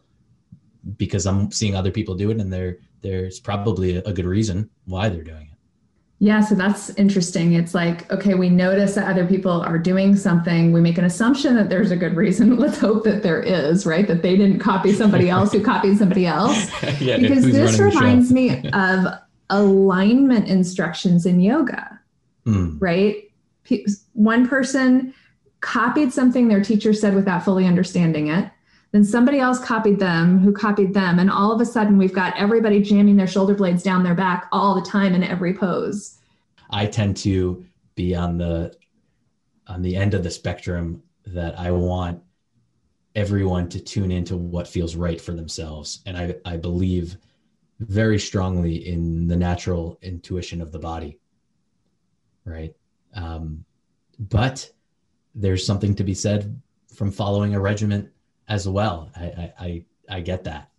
because 0.97 1.25
I'm 1.27 1.51
seeing 1.51 1.75
other 1.75 1.91
people 1.91 2.15
do 2.15 2.31
it 2.31 2.39
and 2.39 2.51
there 2.51 2.79
there's 3.01 3.39
probably 3.39 3.97
a 3.97 4.13
good 4.13 4.25
reason 4.25 4.69
why 4.85 5.09
they're 5.09 5.23
doing 5.23 5.49
it. 5.51 5.52
Yeah, 6.23 6.39
so 6.39 6.55
that's 6.55 6.89
interesting. 6.91 7.51
It's 7.51 7.73
like, 7.73 8.09
okay, 8.09 8.33
we 8.33 8.47
notice 8.47 8.95
that 8.95 9.09
other 9.09 9.27
people 9.27 9.61
are 9.61 9.77
doing 9.77 10.15
something. 10.15 10.71
We 10.71 10.79
make 10.79 10.97
an 10.97 11.03
assumption 11.03 11.55
that 11.55 11.67
there's 11.67 11.91
a 11.91 11.97
good 11.97 12.15
reason. 12.15 12.55
Let's 12.59 12.79
hope 12.79 13.03
that 13.03 13.23
there 13.23 13.41
is, 13.41 13.85
right? 13.85 14.07
That 14.07 14.21
they 14.21 14.37
didn't 14.37 14.59
copy 14.59 14.93
somebody 14.93 15.29
else 15.29 15.51
who 15.51 15.61
copied 15.61 15.97
somebody 15.97 16.25
else. 16.25 16.71
yeah, 17.01 17.17
because 17.17 17.43
this 17.43 17.77
reminds 17.77 18.31
me 18.31 18.69
of 18.73 19.05
alignment 19.49 20.47
instructions 20.47 21.25
in 21.25 21.41
yoga, 21.41 21.99
mm. 22.45 22.77
right? 22.79 23.29
one 24.13 24.47
person 24.47 25.13
copied 25.59 26.13
something 26.13 26.47
their 26.47 26.63
teacher 26.63 26.93
said 26.93 27.15
without 27.15 27.43
fully 27.43 27.65
understanding 27.65 28.27
it. 28.27 28.49
Then 28.93 29.03
somebody 29.03 29.39
else 29.39 29.59
copied 29.59 29.99
them 29.99 30.39
who 30.39 30.53
copied 30.53 30.93
them. 30.93 31.17
And 31.17 31.29
all 31.29 31.51
of 31.51 31.59
a 31.59 31.65
sudden, 31.65 31.97
we've 31.97 32.13
got 32.13 32.37
everybody 32.37 32.79
jamming 32.79 33.17
their 33.17 33.27
shoulder 33.27 33.55
blades 33.55 33.81
down 33.81 34.03
their 34.03 34.13
back 34.13 34.47
all 34.51 34.75
the 34.75 34.87
time 34.87 35.15
in 35.15 35.23
every 35.23 35.53
pose. 35.53 36.19
I 36.69 36.85
tend 36.85 37.17
to 37.17 37.65
be 37.95 38.15
on 38.15 38.37
the 38.37 38.73
on 39.67 39.81
the 39.81 39.95
end 39.95 40.13
of 40.13 40.23
the 40.23 40.29
spectrum 40.29 41.01
that 41.25 41.57
I 41.59 41.71
want 41.71 42.21
everyone 43.15 43.67
to 43.69 43.79
tune 43.79 44.11
into 44.11 44.35
what 44.37 44.67
feels 44.67 44.95
right 44.95 45.19
for 45.19 45.31
themselves. 45.31 46.01
And 46.05 46.17
I, 46.17 46.35
I 46.45 46.57
believe 46.57 47.17
very 47.79 48.19
strongly 48.19 48.87
in 48.87 49.27
the 49.27 49.35
natural 49.35 49.97
intuition 50.01 50.61
of 50.61 50.71
the 50.71 50.79
body. 50.79 51.17
Right. 52.45 52.75
Um, 53.15 53.63
but 54.19 54.69
there's 55.33 55.65
something 55.65 55.95
to 55.95 56.03
be 56.03 56.13
said 56.13 56.61
from 56.93 57.11
following 57.11 57.55
a 57.55 57.59
regiment 57.59 58.12
as 58.53 58.69
well. 58.69 59.09
I, 59.15 59.51
I, 59.59 59.85
I, 60.07 60.19
get 60.21 60.43
that. 60.43 60.69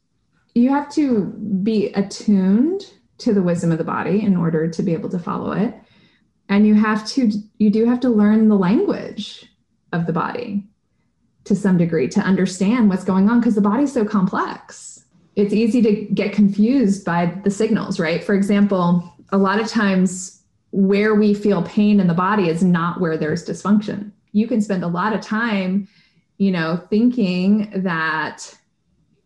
You 0.55 0.71
have 0.71 0.89
to 0.93 1.25
be 1.63 1.89
attuned 1.95 2.83
to 3.19 3.35
the 3.35 3.43
wisdom 3.43 3.73
of 3.73 3.79
the 3.79 3.85
body 3.85 4.23
in 4.23 4.37
order 4.37 4.71
to 4.71 4.83
be 4.83 4.93
able 4.93 5.11
to 5.11 5.19
follow 5.19 5.51
it. 5.53 5.75
And 6.49 6.69
you 6.69 6.75
have 6.75 7.05
to, 7.09 7.33
you 7.59 7.71
do 7.71 7.85
have 7.87 7.99
to 8.01 8.11
learn 8.11 8.49
the 8.49 8.57
language 8.57 9.47
of 9.93 10.07
the 10.07 10.13
body 10.13 10.65
to 11.45 11.57
some 11.57 11.77
degree 11.77 12.07
to 12.09 12.21
understand 12.21 12.89
what's 12.89 13.05
going 13.05 13.29
on 13.29 13.41
because 13.41 13.57
the 13.57 13.61
body's 13.61 13.93
so 13.93 14.05
complex. 14.05 15.05
It's 15.35 15.53
easy 15.53 15.83
to 15.83 16.15
get 16.15 16.33
confused 16.33 17.05
by 17.05 17.27
the 17.43 17.51
signals, 17.51 17.99
right? 17.99 18.23
For 18.23 18.37
example, 18.37 19.13
a 19.31 19.39
lot 19.39 19.61
of 19.61 19.67
times 19.67 20.43
where 20.71 21.17
we 21.17 21.35
feel 21.35 21.65
pain 21.65 21.99
in 21.99 22.07
the 22.07 22.15
body 22.15 22.49
is 22.49 22.63
not 22.63 23.01
where 23.01 23.19
there's 23.19 23.45
dysfunction. 23.45 24.13
You 24.31 24.47
can 24.47 24.61
spend 24.61 24.85
a 24.85 24.89
lot 24.89 25.13
of 25.13 25.21
time, 25.21 25.89
you 26.39 26.51
know, 26.51 26.85
thinking 26.91 27.71
that 27.83 28.57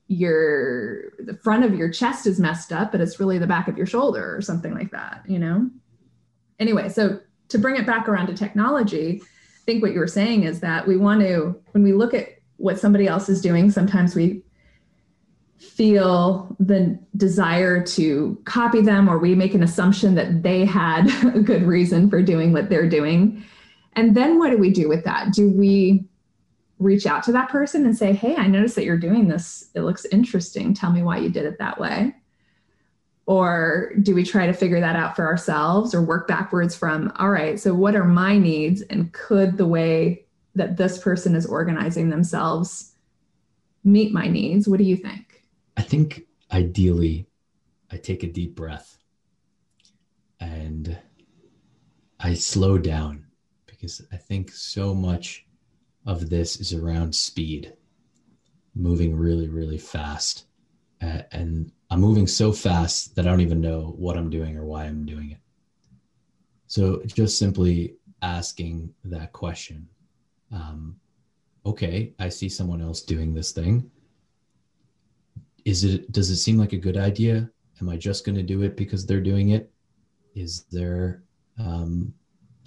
your 0.09 1.13
the 1.19 1.35
front 1.35 1.65
of 1.65 1.75
your 1.75 1.91
chest 1.91 2.27
is 2.27 2.41
messed 2.41 2.73
up, 2.73 2.93
but 2.93 3.01
it's 3.01 3.21
really 3.21 3.39
the 3.39 3.47
back 3.47 3.69
of 3.69 3.77
your 3.77 3.87
shoulder 3.87 4.35
or 4.35 4.41
something 4.41 4.75
like 4.75 4.91
that, 4.91 5.23
you 5.29 5.39
know? 5.39 5.69
Anyway, 6.59 6.89
so 6.89 7.21
to 7.49 7.59
bring 7.59 7.77
it 7.77 7.87
back 7.87 8.09
around 8.09 8.27
to 8.27 8.35
technology, 8.35 9.21
I 9.23 9.65
think 9.67 9.83
what 9.83 9.93
you 9.93 10.01
were 10.01 10.07
saying 10.07 10.45
is 10.45 10.61
that 10.61 10.87
we 10.87 10.97
want 10.97 11.21
to, 11.21 11.61
when 11.73 11.83
we 11.83 11.93
look 11.93 12.15
at 12.15 12.39
what 12.57 12.79
somebody 12.79 13.07
else 13.07 13.29
is 13.29 13.41
doing, 13.43 13.71
sometimes 13.71 14.15
we 14.15 14.43
feel 15.59 16.57
the 16.59 16.99
desire 17.17 17.85
to 17.85 18.41
copy 18.45 18.81
them 18.81 19.09
or 19.09 19.19
we 19.19 19.35
make 19.35 19.55
an 19.55 19.63
assumption 19.63 20.15
that 20.15 20.43
they 20.43 20.65
had 20.65 21.07
a 21.35 21.41
good 21.41 21.63
reason 21.63 22.09
for 22.09 22.23
doing 22.23 22.53
what 22.53 22.71
they're 22.71 22.89
doing. 22.89 23.45
And 23.95 24.17
then 24.17 24.39
what 24.39 24.51
do 24.51 24.59
we 24.59 24.71
do 24.71 24.89
with 24.89 25.05
that? 25.05 25.33
Do 25.33 25.51
we 25.51 26.08
reach 26.79 27.07
out 27.07 27.23
to 27.25 27.33
that 27.33 27.49
person 27.49 27.85
and 27.85 27.97
say, 27.97 28.13
Hey, 28.13 28.37
I 28.37 28.47
noticed 28.47 28.77
that 28.77 28.85
you're 28.85 28.99
doing 28.99 29.29
this. 29.29 29.71
It 29.75 29.81
looks 29.81 30.05
interesting. 30.07 30.75
Tell 30.75 30.93
me 30.93 31.03
why 31.03 31.19
you 31.19 31.29
did 31.29 31.45
it 31.45 31.59
that 31.59 31.81
way. 31.81 32.15
Or 33.27 33.93
do 34.01 34.15
we 34.15 34.25
try 34.25 34.47
to 34.47 34.55
figure 34.55 34.81
that 34.81 34.97
out 34.97 35.15
for 35.15 35.27
ourselves 35.27 35.95
or 35.95 36.01
work 36.01 36.27
backwards 36.27 36.75
from, 36.75 37.13
all 37.17 37.29
right, 37.29 37.61
so 37.61 37.75
what 37.75 37.95
are 37.95 38.05
my 38.05 38.39
needs? 38.39 38.81
And 38.83 39.13
could 39.13 39.59
the 39.59 39.67
way 39.67 40.25
that 40.55 40.79
this 40.79 40.97
person 40.97 41.35
is 41.35 41.45
organizing 41.45 42.09
themselves 42.09 42.95
meet 43.85 44.15
my 44.15 44.29
needs? 44.29 44.67
What 44.67 44.79
do 44.79 44.85
you 44.85 44.97
think? 44.97 45.45
I 45.77 45.83
think 45.83 46.23
ideally, 46.51 47.27
I 47.91 47.99
take 47.99 48.23
a 48.23 48.33
deep 48.33 48.55
breath 48.55 48.97
and 50.41 50.99
I 52.21 52.35
slow 52.35 52.79
down 52.79 53.27
because 53.67 54.03
I 54.11 54.17
think 54.17 54.51
so 54.53 54.95
much 54.95 55.47
of 56.09 56.29
this 56.29 56.59
is 56.59 56.73
around 56.75 57.15
speed, 57.15 57.75
moving 58.75 59.15
really, 59.15 59.49
really 59.49 59.79
fast. 59.79 60.47
And 61.01 61.71
I'm 61.91 62.01
moving 62.01 62.27
so 62.27 62.51
fast 62.51 63.15
that 63.15 63.27
I 63.27 63.31
don't 63.31 63.41
even 63.41 63.61
know 63.61 63.95
what 63.97 64.17
I'm 64.17 64.31
doing 64.31 64.57
or 64.57 64.65
why 64.65 64.87
I'm 64.87 65.07
doing 65.07 65.31
it. 65.31 65.39
So 66.67 67.03
just 67.07 67.39
simply 67.39 67.95
asking 68.23 68.93
that 69.05 69.33
question 69.33 69.89
um, 70.51 70.97
okay, 71.67 72.15
I 72.19 72.31
see 72.31 72.49
someone 72.49 72.81
else 72.81 73.03
doing 73.03 73.35
this 73.35 73.53
thing 73.53 73.91
is 75.69 75.85
it 75.85 76.11
does 76.13 76.31
it 76.31 76.37
seem 76.37 76.57
like 76.57 76.73
a 76.73 76.79
good 76.79 76.97
idea 76.97 77.51
am 77.81 77.89
i 77.89 77.97
just 77.97 78.25
going 78.25 78.35
to 78.35 78.43
do 78.43 78.63
it 78.63 78.77
because 78.77 79.05
they're 79.05 79.21
doing 79.21 79.51
it 79.51 79.71
is 80.35 80.65
there 80.71 81.23
um, 81.59 82.15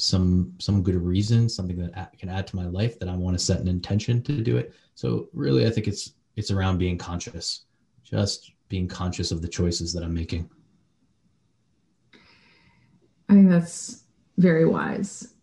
some 0.01 0.53
some 0.57 0.81
good 0.81 0.95
reason, 0.95 1.47
something 1.47 1.77
that 1.77 2.17
can 2.17 2.29
add 2.29 2.47
to 2.47 2.55
my 2.55 2.65
life 2.65 2.97
that 2.99 3.07
I 3.07 3.15
want 3.15 3.37
to 3.37 3.43
set 3.43 3.59
an 3.59 3.67
intention 3.67 4.21
to 4.23 4.41
do 4.41 4.57
it. 4.57 4.73
So 4.95 5.29
really, 5.33 5.67
I 5.67 5.69
think 5.69 5.87
it's 5.87 6.13
it's 6.35 6.51
around 6.51 6.77
being 6.77 6.97
conscious, 6.97 7.65
just 8.03 8.51
being 8.67 8.87
conscious 8.87 9.31
of 9.31 9.41
the 9.41 9.47
choices 9.47 9.93
that 9.93 10.03
I'm 10.03 10.13
making. 10.13 10.49
I 13.29 13.33
think 13.33 13.49
that's 13.49 14.03
very 14.37 14.65
wise. 14.65 15.35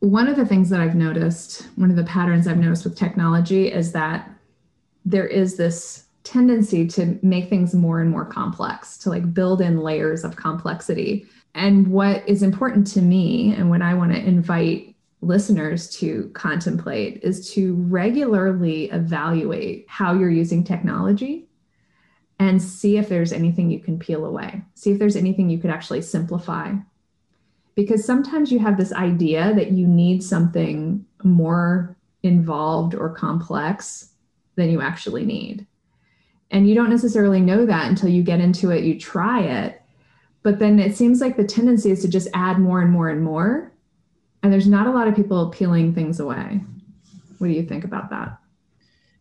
One 0.00 0.26
of 0.26 0.36
the 0.36 0.46
things 0.46 0.70
that 0.70 0.80
I've 0.80 0.94
noticed, 0.94 1.68
one 1.76 1.90
of 1.90 1.96
the 1.96 2.04
patterns 2.04 2.46
I've 2.46 2.56
noticed 2.56 2.84
with 2.84 2.96
technology 2.96 3.70
is 3.70 3.92
that 3.92 4.30
there 5.04 5.26
is 5.26 5.56
this 5.56 6.06
tendency 6.24 6.86
to 6.86 7.18
make 7.22 7.48
things 7.48 7.74
more 7.74 8.00
and 8.00 8.10
more 8.10 8.24
complex, 8.24 8.96
to 8.98 9.10
like 9.10 9.34
build 9.34 9.60
in 9.60 9.78
layers 9.78 10.24
of 10.24 10.36
complexity 10.36 11.26
and 11.54 11.88
what 11.88 12.28
is 12.28 12.42
important 12.42 12.86
to 12.88 13.02
me, 13.02 13.54
and 13.54 13.70
what 13.70 13.82
I 13.82 13.94
want 13.94 14.12
to 14.12 14.18
invite 14.18 14.94
listeners 15.20 15.90
to 15.98 16.30
contemplate, 16.32 17.20
is 17.22 17.52
to 17.52 17.74
regularly 17.74 18.90
evaluate 18.90 19.84
how 19.88 20.14
you're 20.14 20.30
using 20.30 20.64
technology 20.64 21.46
and 22.38 22.62
see 22.62 22.96
if 22.96 23.08
there's 23.08 23.32
anything 23.32 23.70
you 23.70 23.80
can 23.80 23.98
peel 23.98 24.24
away, 24.24 24.62
see 24.74 24.92
if 24.92 24.98
there's 24.98 25.16
anything 25.16 25.50
you 25.50 25.58
could 25.58 25.70
actually 25.70 26.00
simplify. 26.00 26.72
Because 27.74 28.04
sometimes 28.04 28.50
you 28.50 28.58
have 28.60 28.78
this 28.78 28.92
idea 28.92 29.52
that 29.54 29.72
you 29.72 29.86
need 29.86 30.22
something 30.22 31.04
more 31.22 31.96
involved 32.22 32.94
or 32.94 33.10
complex 33.10 34.12
than 34.56 34.70
you 34.70 34.80
actually 34.80 35.24
need. 35.24 35.66
And 36.50 36.68
you 36.68 36.74
don't 36.74 36.90
necessarily 36.90 37.40
know 37.40 37.66
that 37.66 37.88
until 37.88 38.08
you 38.08 38.22
get 38.22 38.40
into 38.40 38.70
it, 38.70 38.84
you 38.84 38.98
try 38.98 39.40
it, 39.42 39.79
but 40.42 40.58
then 40.58 40.78
it 40.78 40.96
seems 40.96 41.20
like 41.20 41.36
the 41.36 41.44
tendency 41.44 41.90
is 41.90 42.02
to 42.02 42.08
just 42.08 42.28
add 42.34 42.58
more 42.58 42.80
and 42.80 42.90
more 42.90 43.08
and 43.08 43.22
more. 43.22 43.72
And 44.42 44.52
there's 44.52 44.68
not 44.68 44.86
a 44.86 44.90
lot 44.90 45.06
of 45.06 45.14
people 45.14 45.50
peeling 45.50 45.94
things 45.94 46.18
away. 46.18 46.60
What 47.38 47.48
do 47.48 47.52
you 47.52 47.62
think 47.62 47.84
about 47.84 48.10
that? 48.10 48.38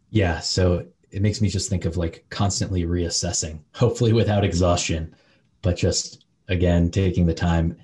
Yeah. 0.10 0.40
So 0.40 0.86
it 1.12 1.22
makes 1.22 1.42
me 1.42 1.50
just 1.50 1.70
think 1.70 1.86
of 1.86 1.98
like 1.98 2.26
constantly 2.30 2.84
reassessing, 2.84 3.60
hopefully 3.74 4.14
without 4.14 4.44
exhaustion, 4.46 5.16
but 5.62 5.76
just 5.76 6.26
again, 6.48 6.90
taking 6.90 7.26
the 7.26 7.34
time. 7.34 7.78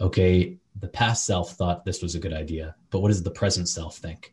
Okay, 0.00 0.56
the 0.80 0.88
past 0.88 1.26
self 1.26 1.52
thought 1.52 1.84
this 1.84 2.02
was 2.02 2.14
a 2.14 2.18
good 2.18 2.32
idea, 2.32 2.74
but 2.90 3.00
what 3.00 3.08
does 3.08 3.22
the 3.22 3.30
present 3.30 3.68
self 3.68 3.98
think? 3.98 4.32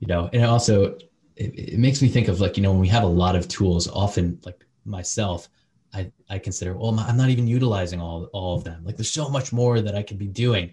You 0.00 0.06
know, 0.06 0.30
and 0.32 0.44
also 0.44 0.96
it, 1.36 1.54
it 1.58 1.78
makes 1.78 2.02
me 2.02 2.08
think 2.08 2.28
of 2.28 2.40
like, 2.40 2.56
you 2.56 2.62
know, 2.62 2.70
when 2.70 2.80
we 2.80 2.88
have 2.88 3.04
a 3.04 3.06
lot 3.06 3.36
of 3.36 3.48
tools, 3.48 3.88
often 3.88 4.40
like 4.44 4.64
myself, 4.84 5.48
I, 5.94 6.10
I 6.28 6.38
consider, 6.38 6.76
well, 6.76 6.98
I'm 6.98 7.16
not 7.16 7.28
even 7.28 7.46
utilizing 7.46 8.00
all, 8.00 8.24
all 8.32 8.56
of 8.56 8.64
them. 8.64 8.84
Like 8.84 8.96
there's 8.96 9.10
so 9.10 9.28
much 9.28 9.52
more 9.52 9.80
that 9.80 9.94
I 9.94 10.02
could 10.02 10.18
be 10.18 10.26
doing. 10.26 10.72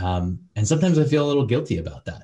Um, 0.00 0.38
and 0.56 0.66
sometimes 0.66 0.98
I 0.98 1.04
feel 1.04 1.24
a 1.24 1.28
little 1.28 1.46
guilty 1.46 1.78
about 1.78 2.04
that. 2.04 2.22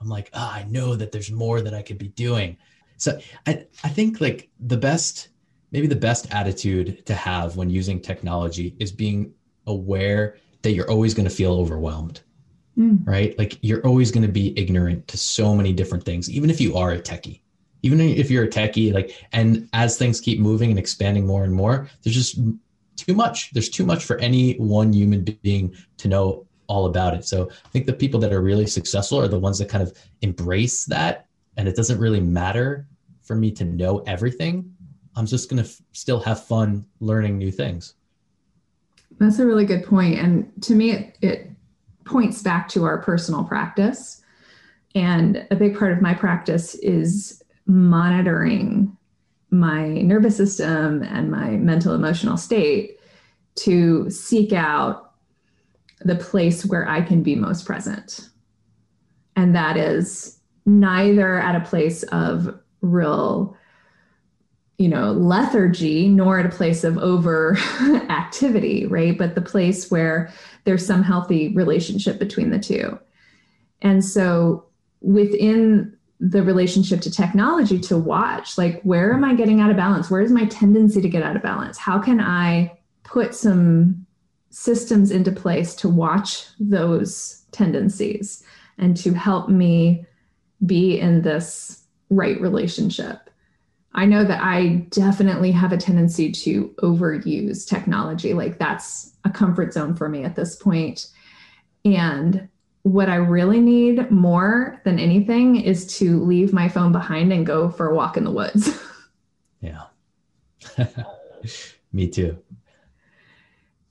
I'm 0.00 0.08
like, 0.08 0.30
ah, 0.34 0.54
I 0.54 0.64
know 0.64 0.94
that 0.94 1.12
there's 1.12 1.30
more 1.30 1.60
that 1.60 1.74
I 1.74 1.82
could 1.82 1.98
be 1.98 2.08
doing. 2.08 2.56
So 2.96 3.18
I, 3.46 3.66
I 3.82 3.88
think 3.88 4.20
like 4.20 4.50
the 4.60 4.76
best, 4.76 5.28
maybe 5.72 5.86
the 5.86 5.96
best 5.96 6.32
attitude 6.32 7.04
to 7.06 7.14
have 7.14 7.56
when 7.56 7.70
using 7.70 8.00
technology 8.00 8.76
is 8.78 8.92
being 8.92 9.32
aware 9.66 10.36
that 10.62 10.72
you're 10.72 10.90
always 10.90 11.14
going 11.14 11.28
to 11.28 11.34
feel 11.34 11.54
overwhelmed, 11.54 12.20
mm. 12.76 13.06
right? 13.06 13.36
Like 13.38 13.58
you're 13.62 13.86
always 13.86 14.10
going 14.10 14.26
to 14.26 14.32
be 14.32 14.58
ignorant 14.58 15.08
to 15.08 15.16
so 15.16 15.54
many 15.54 15.72
different 15.72 16.04
things, 16.04 16.30
even 16.30 16.50
if 16.50 16.60
you 16.60 16.76
are 16.76 16.92
a 16.92 16.98
techie 16.98 17.40
even 17.82 18.00
if 18.00 18.30
you're 18.30 18.44
a 18.44 18.48
techie 18.48 18.92
like 18.92 19.24
and 19.32 19.68
as 19.72 19.96
things 19.96 20.20
keep 20.20 20.40
moving 20.40 20.70
and 20.70 20.78
expanding 20.78 21.26
more 21.26 21.44
and 21.44 21.54
more 21.54 21.88
there's 22.02 22.16
just 22.16 22.38
too 22.98 23.14
much. 23.14 23.50
There's 23.52 23.70
too 23.70 23.86
much 23.86 24.04
for 24.04 24.18
any 24.18 24.54
one 24.54 24.92
human 24.92 25.24
being 25.42 25.74
to 25.98 26.08
know 26.08 26.46
all 26.66 26.84
about 26.84 27.14
it. 27.14 27.24
So 27.24 27.48
i 27.64 27.68
think 27.70 27.86
the 27.86 27.94
people 27.94 28.20
that 28.20 28.32
are 28.32 28.42
really 28.42 28.66
successful 28.66 29.18
are 29.18 29.28
the 29.28 29.38
ones 29.38 29.58
that 29.58 29.70
kind 29.70 29.82
of 29.82 29.96
embrace 30.20 30.84
that 30.84 31.26
and 31.56 31.66
it 31.66 31.74
doesn't 31.74 31.98
really 31.98 32.20
matter 32.20 32.86
for 33.22 33.34
me 33.34 33.50
to 33.52 33.64
know 33.64 34.00
everything. 34.00 34.70
I'm 35.16 35.26
just 35.26 35.48
going 35.48 35.62
to 35.62 35.68
f- 35.68 35.80
still 35.92 36.20
have 36.20 36.44
fun 36.44 36.84
learning 37.00 37.38
new 37.38 37.50
things. 37.50 37.94
That's 39.18 39.38
a 39.38 39.46
really 39.46 39.64
good 39.64 39.84
point 39.84 40.18
and 40.18 40.52
to 40.64 40.74
me 40.74 40.90
it, 40.90 41.18
it 41.22 41.50
points 42.04 42.42
back 42.42 42.68
to 42.70 42.84
our 42.84 42.98
personal 42.98 43.44
practice. 43.44 44.22
And 44.94 45.46
a 45.50 45.56
big 45.56 45.78
part 45.78 45.92
of 45.92 46.02
my 46.02 46.12
practice 46.12 46.74
is 46.76 47.42
monitoring 47.68 48.96
my 49.50 49.88
nervous 49.88 50.36
system 50.36 51.02
and 51.02 51.30
my 51.30 51.50
mental 51.50 51.94
emotional 51.94 52.36
state 52.36 52.98
to 53.56 54.10
seek 54.10 54.52
out 54.52 55.12
the 56.00 56.16
place 56.16 56.64
where 56.64 56.88
I 56.88 57.02
can 57.02 57.22
be 57.22 57.34
most 57.34 57.66
present. 57.66 58.28
And 59.36 59.54
that 59.54 59.76
is 59.76 60.38
neither 60.66 61.38
at 61.38 61.56
a 61.56 61.64
place 61.64 62.02
of 62.04 62.58
real 62.80 63.56
you 64.76 64.88
know 64.88 65.10
lethargy 65.10 66.08
nor 66.08 66.38
at 66.38 66.46
a 66.46 66.56
place 66.56 66.84
of 66.84 66.96
over 66.98 67.56
activity 68.10 68.86
right 68.86 69.18
but 69.18 69.34
the 69.34 69.40
place 69.40 69.90
where 69.90 70.32
there's 70.64 70.86
some 70.86 71.02
healthy 71.02 71.48
relationship 71.48 72.18
between 72.18 72.50
the 72.50 72.58
two 72.58 72.96
and 73.82 74.04
so 74.04 74.64
within 75.00 75.97
the 76.20 76.42
relationship 76.42 77.00
to 77.00 77.10
technology 77.10 77.78
to 77.78 77.96
watch 77.96 78.58
like 78.58 78.82
where 78.82 79.12
am 79.12 79.24
i 79.24 79.34
getting 79.34 79.60
out 79.60 79.70
of 79.70 79.76
balance? 79.76 80.10
Where 80.10 80.20
is 80.20 80.32
my 80.32 80.46
tendency 80.46 81.00
to 81.00 81.08
get 81.08 81.22
out 81.22 81.36
of 81.36 81.42
balance? 81.42 81.78
How 81.78 81.98
can 81.98 82.20
i 82.20 82.76
put 83.04 83.34
some 83.34 84.04
systems 84.50 85.10
into 85.10 85.30
place 85.30 85.74
to 85.76 85.88
watch 85.88 86.46
those 86.58 87.44
tendencies 87.52 88.42
and 88.78 88.96
to 88.96 89.12
help 89.12 89.48
me 89.48 90.04
be 90.66 90.98
in 90.98 91.22
this 91.22 91.84
right 92.10 92.40
relationship? 92.40 93.30
I 93.94 94.04
know 94.04 94.24
that 94.24 94.42
i 94.42 94.86
definitely 94.90 95.52
have 95.52 95.72
a 95.72 95.76
tendency 95.76 96.32
to 96.32 96.74
overuse 96.82 97.66
technology. 97.66 98.34
Like 98.34 98.58
that's 98.58 99.12
a 99.24 99.30
comfort 99.30 99.72
zone 99.72 99.94
for 99.94 100.08
me 100.08 100.24
at 100.24 100.36
this 100.36 100.56
point. 100.56 101.08
And 101.84 102.48
what 102.82 103.08
I 103.08 103.16
really 103.16 103.60
need 103.60 104.10
more 104.10 104.80
than 104.84 104.98
anything 104.98 105.56
is 105.56 105.98
to 105.98 106.22
leave 106.24 106.52
my 106.52 106.68
phone 106.68 106.92
behind 106.92 107.32
and 107.32 107.46
go 107.46 107.68
for 107.68 107.88
a 107.88 107.94
walk 107.94 108.16
in 108.16 108.24
the 108.24 108.30
woods. 108.30 108.70
yeah. 109.60 109.84
Me 111.92 112.08
too. 112.08 112.38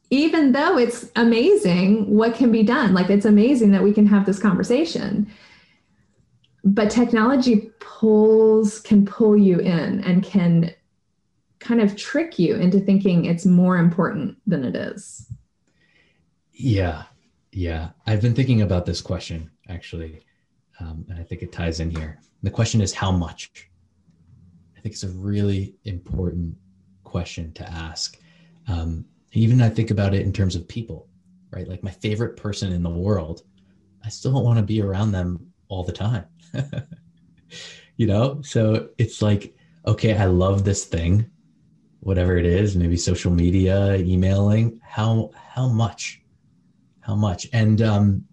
Even 0.09 0.53
though 0.53 0.77
it's 0.77 1.09
amazing 1.15 2.09
what 2.09 2.35
can 2.35 2.51
be 2.51 2.63
done, 2.63 2.93
like 2.93 3.09
it's 3.09 3.25
amazing 3.25 3.71
that 3.71 3.83
we 3.83 3.91
can 3.91 4.07
have 4.07 4.25
this 4.25 4.39
conversation. 4.39 5.29
But 6.63 6.89
technology 6.89 7.71
pulls, 7.79 8.79
can 8.79 9.05
pull 9.05 9.37
you 9.37 9.59
in 9.59 10.03
and 10.03 10.23
can 10.23 10.73
kind 11.59 11.81
of 11.81 11.95
trick 11.95 12.39
you 12.39 12.55
into 12.55 12.79
thinking 12.79 13.25
it's 13.25 13.45
more 13.45 13.77
important 13.77 14.37
than 14.47 14.63
it 14.63 14.75
is. 14.75 15.27
Yeah. 16.53 17.03
Yeah, 17.57 17.89
I've 18.05 18.21
been 18.21 18.35
thinking 18.35 18.61
about 18.61 18.85
this 18.85 19.01
question 19.01 19.49
actually, 19.67 20.23
um, 20.79 21.03
and 21.09 21.19
I 21.19 21.23
think 21.23 21.41
it 21.41 21.51
ties 21.51 21.79
in 21.79 21.89
here. 21.89 22.19
The 22.43 22.51
question 22.51 22.81
is 22.81 22.93
how 22.93 23.11
much? 23.11 23.71
I 24.77 24.79
think 24.79 24.93
it's 24.93 25.01
a 25.01 25.09
really 25.09 25.73
important 25.85 26.55
question 27.03 27.51
to 27.53 27.67
ask. 27.67 28.19
Um, 28.67 29.05
even 29.33 29.59
I 29.59 29.69
think 29.69 29.89
about 29.89 30.13
it 30.13 30.21
in 30.21 30.31
terms 30.31 30.55
of 30.55 30.67
people, 30.67 31.07
right? 31.49 31.67
Like 31.67 31.81
my 31.81 31.89
favorite 31.89 32.37
person 32.37 32.71
in 32.71 32.83
the 32.83 32.91
world, 32.91 33.41
I 34.05 34.09
still 34.09 34.33
don't 34.33 34.43
want 34.43 34.59
to 34.59 34.63
be 34.63 34.79
around 34.79 35.11
them 35.11 35.51
all 35.67 35.83
the 35.83 35.91
time. 35.91 36.25
you 37.97 38.05
know, 38.05 38.39
so 38.43 38.89
it's 38.99 39.23
like, 39.23 39.55
okay, 39.87 40.15
I 40.15 40.25
love 40.25 40.63
this 40.63 40.85
thing, 40.85 41.25
whatever 42.01 42.37
it 42.37 42.45
is, 42.45 42.75
maybe 42.75 42.97
social 42.97 43.31
media, 43.31 43.95
emailing. 43.95 44.79
How 44.83 45.31
how 45.33 45.67
much? 45.67 46.21
How 47.07 47.15
much. 47.15 47.47
And 47.53 47.81
um 47.81 48.25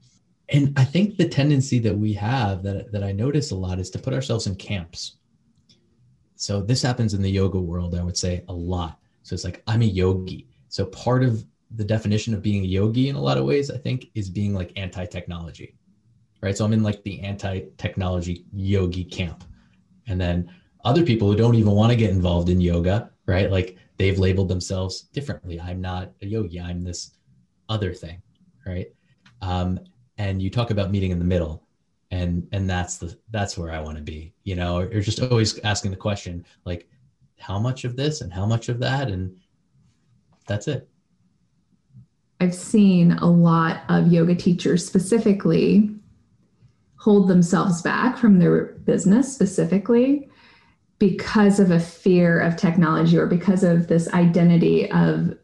and 0.51 0.79
i 0.79 0.85
think 0.85 1.17
the 1.17 1.27
tendency 1.27 1.79
that 1.79 1.97
we 1.97 2.13
have 2.13 2.63
that 2.63 2.93
that 2.93 3.03
i 3.03 3.13
notice 3.13 3.51
a 3.51 3.55
lot 3.55 3.79
is 3.79 3.89
to 3.91 3.99
put 3.99 4.13
ourselves 4.13 4.47
in 4.47 4.57
camps. 4.57 5.17
So 6.37 6.61
this 6.61 6.83
happens 6.83 7.15
in 7.15 7.23
the 7.23 7.31
yoga 7.31 7.59
world 7.59 7.95
i 7.95 8.03
would 8.03 8.17
say 8.17 8.45
a 8.49 8.53
lot. 8.53 8.99
So 9.23 9.33
it's 9.33 9.45
like 9.45 9.63
i'm 9.67 9.83
a 9.83 9.87
yogi. 9.87 10.49
So 10.69 10.85
part 10.87 11.23
of 11.23 11.47
the 11.77 11.85
definition 11.85 12.35
of 12.35 12.43
being 12.43 12.63
a 12.63 12.67
yogi 12.67 13.09
in 13.09 13.17
a 13.17 13.21
lot 13.21 13.39
of 13.39 13.45
ways 13.45 13.71
i 13.71 13.79
think 13.79 14.07
is 14.15 14.29
being 14.29 14.53
like 14.53 14.73
anti-technology 14.77 15.75
right? 16.43 16.57
So 16.57 16.65
i'm 16.65 16.75
in 16.75 16.83
like 16.83 17.03
the 17.05 17.21
anti-technology 17.21 18.45
yogi 18.53 19.05
camp. 19.05 19.45
And 20.09 20.21
then 20.21 20.51
other 20.85 21.05
people 21.05 21.31
who 21.31 21.39
don't 21.39 21.55
even 21.55 21.73
want 21.73 21.91
to 21.91 21.97
get 21.97 22.11
involved 22.11 22.51
in 22.51 22.61
yoga 22.61 23.11
right? 23.27 23.51
Like 23.51 23.79
they've 23.97 24.19
labeled 24.19 24.49
themselves 24.51 25.03
differently. 25.17 25.59
I'm 25.59 25.81
not 25.81 26.13
a 26.21 26.27
yogi. 26.27 26.61
I'm 26.61 26.85
this 26.85 27.13
other 27.71 27.95
thing 27.95 28.21
right? 28.67 28.87
Um, 29.43 29.81
and 30.19 30.41
you 30.41 30.51
talk 30.51 30.71
about 30.71 30.91
meeting 30.91 31.11
in 31.11 31.19
the 31.19 31.25
middle, 31.25 31.67
and 32.11 32.47
and 32.53 32.69
that's 32.69 32.99
the 32.99 33.17
that's 33.31 33.59
where 33.59 33.73
I 33.73 33.81
want 33.81 33.97
to 33.97 34.03
be. 34.03 34.33
You 34.45 34.57
know, 34.57 34.79
or, 34.79 35.01
just 35.01 35.21
always 35.21 35.59
asking 35.61 35.91
the 35.91 35.97
question 35.97 36.45
like, 36.65 36.89
how 37.39 37.59
much 37.59 37.85
of 37.85 37.97
this 37.97 38.21
and 38.21 38.33
how 38.33 38.47
much 38.47 38.69
of 38.69 38.79
that, 38.81 39.09
and 39.09 39.37
that's 40.47 40.69
it. 40.69 40.89
I've 42.41 42.55
seen 42.55 43.13
a 43.13 43.27
lot 43.27 43.83
of 43.89 44.13
yoga 44.13 44.35
teachers 44.35 44.87
specifically 44.87 45.91
hold 46.97 47.29
themselves 47.29 47.83
back 47.83 48.17
from 48.17 48.39
their 48.39 48.65
business 48.85 49.33
specifically 49.33 50.29
because 50.99 51.61
of 51.61 51.71
a 51.71 51.81
fear 51.81 52.41
of 52.41 52.57
technology 52.57 53.19
or 53.19 53.27
because 53.27 53.63
of 53.63 53.89
this 53.89 54.09
identity 54.15 54.91
of 54.91 55.37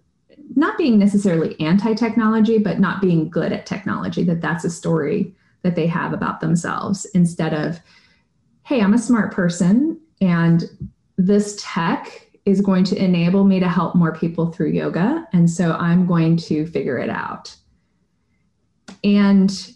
not 0.57 0.77
being 0.77 0.99
necessarily 0.99 1.59
anti-technology 1.61 2.59
but 2.59 2.81
not 2.81 3.01
being 3.01 3.29
good 3.29 3.53
at 3.53 3.67
technology 3.67 4.25
that 4.25 4.41
that's 4.41 4.65
a 4.65 4.71
story 4.71 5.35
that 5.63 5.77
they 5.77 5.87
have 5.87 6.13
about 6.13 6.41
themselves 6.41 7.05
instead 7.15 7.55
of 7.55 7.81
hey 8.65 8.81
i'm 8.81 8.95
a 8.95 8.99
smart 8.99 9.33
person 9.33 10.01
and 10.21 10.65
this 11.17 11.59
tech 11.63 12.27
is 12.47 12.61
going 12.61 12.85
to 12.85 12.97
enable 12.97 13.45
me 13.45 13.61
to 13.61 13.69
help 13.69 13.95
more 13.95 14.15
people 14.15 14.51
through 14.51 14.71
yoga 14.71 15.27
and 15.33 15.49
so 15.49 15.73
i'm 15.73 16.07
going 16.07 16.37
to 16.37 16.67
figure 16.67 16.99
it 16.99 17.11
out 17.11 17.55
and 19.05 19.75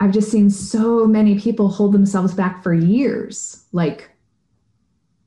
I've 0.00 0.12
just 0.12 0.30
seen 0.30 0.48
so 0.50 1.06
many 1.06 1.38
people 1.38 1.68
hold 1.68 1.92
themselves 1.92 2.34
back 2.34 2.62
for 2.62 2.72
years, 2.72 3.64
like 3.72 4.10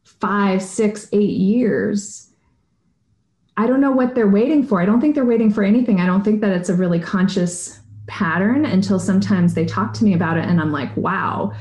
five, 0.03 0.61
six, 0.61 1.09
eight 1.11 1.31
years. 1.31 2.30
I 3.57 3.67
don't 3.67 3.81
know 3.81 3.91
what 3.91 4.15
they're 4.15 4.27
waiting 4.27 4.65
for. 4.65 4.81
I 4.81 4.85
don't 4.85 5.01
think 5.01 5.15
they're 5.15 5.25
waiting 5.25 5.51
for 5.51 5.63
anything. 5.63 5.99
I 5.99 6.05
don't 6.05 6.23
think 6.23 6.41
that 6.41 6.51
it's 6.51 6.69
a 6.69 6.75
really 6.75 6.99
conscious 6.99 7.79
pattern 8.07 8.65
until 8.65 8.99
sometimes 8.99 9.53
they 9.53 9.65
talk 9.65 9.93
to 9.93 10.03
me 10.03 10.13
about 10.13 10.37
it 10.37 10.45
and 10.45 10.59
I'm 10.59 10.71
like, 10.71 10.95
wow, 10.97 11.53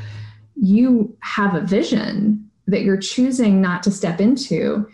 you 0.56 1.16
have 1.20 1.54
a 1.54 1.60
vision 1.60 2.50
that 2.66 2.82
you're 2.82 2.96
choosing 2.96 3.60
not 3.60 3.82
to 3.82 3.90
step 3.90 4.20
into 4.20 4.88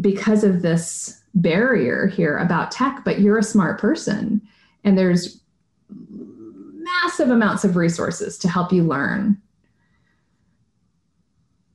because 0.00 0.44
of 0.44 0.62
this 0.62 1.20
barrier 1.34 2.06
here 2.06 2.36
about 2.38 2.70
tech, 2.70 3.02
but 3.04 3.20
you're 3.20 3.38
a 3.38 3.42
smart 3.42 3.80
person. 3.80 4.40
And 4.84 4.96
there's 4.96 5.40
massive 5.90 7.30
amounts 7.30 7.64
of 7.64 7.76
resources 7.76 8.38
to 8.38 8.48
help 8.48 8.72
you 8.72 8.84
learn. 8.84 9.40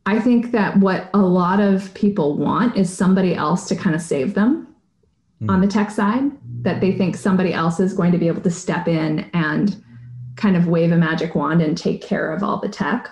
I 0.05 0.19
think 0.19 0.51
that 0.51 0.77
what 0.77 1.09
a 1.13 1.19
lot 1.19 1.59
of 1.59 1.93
people 1.93 2.35
want 2.37 2.75
is 2.75 2.91
somebody 2.91 3.35
else 3.35 3.67
to 3.67 3.75
kind 3.75 3.95
of 3.95 4.01
save 4.01 4.33
them 4.33 4.67
mm. 5.41 5.49
on 5.49 5.61
the 5.61 5.67
tech 5.67 5.91
side, 5.91 6.31
that 6.63 6.81
they 6.81 6.91
think 6.91 7.15
somebody 7.15 7.53
else 7.53 7.79
is 7.79 7.93
going 7.93 8.11
to 8.11 8.17
be 8.17 8.27
able 8.27 8.41
to 8.41 8.51
step 8.51 8.87
in 8.87 9.29
and 9.33 9.81
kind 10.35 10.55
of 10.55 10.67
wave 10.67 10.91
a 10.91 10.97
magic 10.97 11.35
wand 11.35 11.61
and 11.61 11.77
take 11.77 12.01
care 12.01 12.33
of 12.33 12.41
all 12.41 12.59
the 12.59 12.69
tech. 12.69 13.09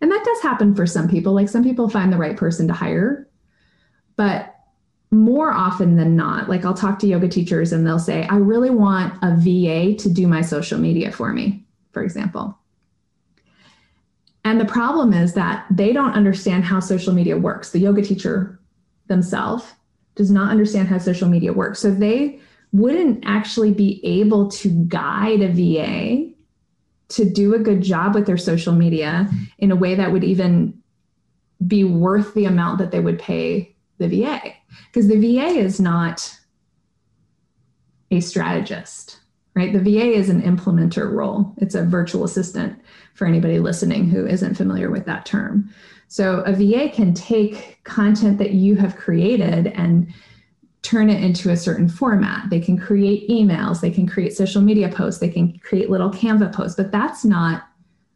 And 0.00 0.10
that 0.10 0.24
does 0.24 0.42
happen 0.42 0.74
for 0.74 0.86
some 0.86 1.08
people. 1.08 1.32
Like 1.32 1.48
some 1.48 1.62
people 1.62 1.88
find 1.88 2.12
the 2.12 2.18
right 2.18 2.36
person 2.36 2.66
to 2.68 2.74
hire. 2.74 3.28
But 4.16 4.54
more 5.10 5.52
often 5.52 5.96
than 5.96 6.16
not, 6.16 6.48
like 6.48 6.64
I'll 6.64 6.74
talk 6.74 6.98
to 7.00 7.06
yoga 7.06 7.28
teachers 7.28 7.72
and 7.72 7.86
they'll 7.86 7.98
say, 7.98 8.26
I 8.26 8.36
really 8.36 8.70
want 8.70 9.14
a 9.22 9.34
VA 9.36 9.96
to 10.02 10.12
do 10.12 10.26
my 10.26 10.42
social 10.42 10.78
media 10.78 11.12
for 11.12 11.32
me, 11.32 11.64
for 11.92 12.02
example. 12.02 12.58
And 14.44 14.60
the 14.60 14.66
problem 14.66 15.12
is 15.12 15.32
that 15.34 15.66
they 15.70 15.92
don't 15.92 16.12
understand 16.12 16.64
how 16.64 16.80
social 16.80 17.14
media 17.14 17.36
works. 17.36 17.70
The 17.70 17.78
yoga 17.78 18.02
teacher 18.02 18.60
themselves 19.06 19.64
does 20.14 20.30
not 20.30 20.50
understand 20.50 20.88
how 20.88 20.98
social 20.98 21.28
media 21.28 21.52
works. 21.52 21.80
So 21.80 21.90
they 21.90 22.38
wouldn't 22.72 23.24
actually 23.26 23.72
be 23.72 24.00
able 24.04 24.50
to 24.50 24.68
guide 24.86 25.40
a 25.40 25.48
VA 25.48 26.30
to 27.08 27.30
do 27.30 27.54
a 27.54 27.58
good 27.58 27.82
job 27.82 28.14
with 28.14 28.26
their 28.26 28.36
social 28.36 28.72
media 28.72 29.28
in 29.58 29.70
a 29.70 29.76
way 29.76 29.94
that 29.94 30.12
would 30.12 30.24
even 30.24 30.80
be 31.66 31.84
worth 31.84 32.34
the 32.34 32.44
amount 32.44 32.78
that 32.78 32.90
they 32.90 33.00
would 33.00 33.18
pay 33.18 33.74
the 33.98 34.08
VA 34.08 34.40
because 34.86 35.08
the 35.08 35.18
VA 35.18 35.46
is 35.46 35.80
not 35.80 36.36
a 38.10 38.20
strategist, 38.20 39.20
right? 39.54 39.72
The 39.72 39.78
VA 39.78 40.12
is 40.12 40.28
an 40.28 40.42
implementer 40.42 41.10
role. 41.10 41.54
It's 41.58 41.74
a 41.74 41.84
virtual 41.84 42.24
assistant 42.24 42.78
for 43.14 43.26
anybody 43.26 43.58
listening 43.58 44.08
who 44.08 44.26
isn't 44.26 44.56
familiar 44.56 44.90
with 44.90 45.06
that 45.06 45.24
term. 45.24 45.70
So 46.08 46.40
a 46.40 46.52
VA 46.52 46.90
can 46.92 47.14
take 47.14 47.82
content 47.84 48.38
that 48.38 48.52
you 48.52 48.76
have 48.76 48.96
created 48.96 49.68
and 49.68 50.12
turn 50.82 51.08
it 51.08 51.22
into 51.22 51.50
a 51.50 51.56
certain 51.56 51.88
format. 51.88 52.50
They 52.50 52.60
can 52.60 52.78
create 52.78 53.28
emails, 53.28 53.80
they 53.80 53.90
can 53.90 54.06
create 54.06 54.36
social 54.36 54.60
media 54.60 54.90
posts, 54.90 55.20
they 55.20 55.30
can 55.30 55.58
create 55.60 55.88
little 55.88 56.10
Canva 56.10 56.52
posts, 56.52 56.76
but 56.76 56.92
that's 56.92 57.24
not 57.24 57.64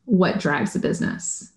what 0.05 0.39
drives 0.39 0.77
a 0.77 0.79
business. 0.79 1.51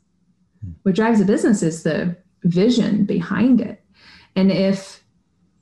What 0.83 0.95
drives 0.95 1.19
a 1.19 1.25
business 1.25 1.63
is 1.63 1.83
the 1.83 2.15
vision 2.43 3.05
behind 3.05 3.59
it. 3.59 3.83
And 4.35 4.51
if 4.51 5.03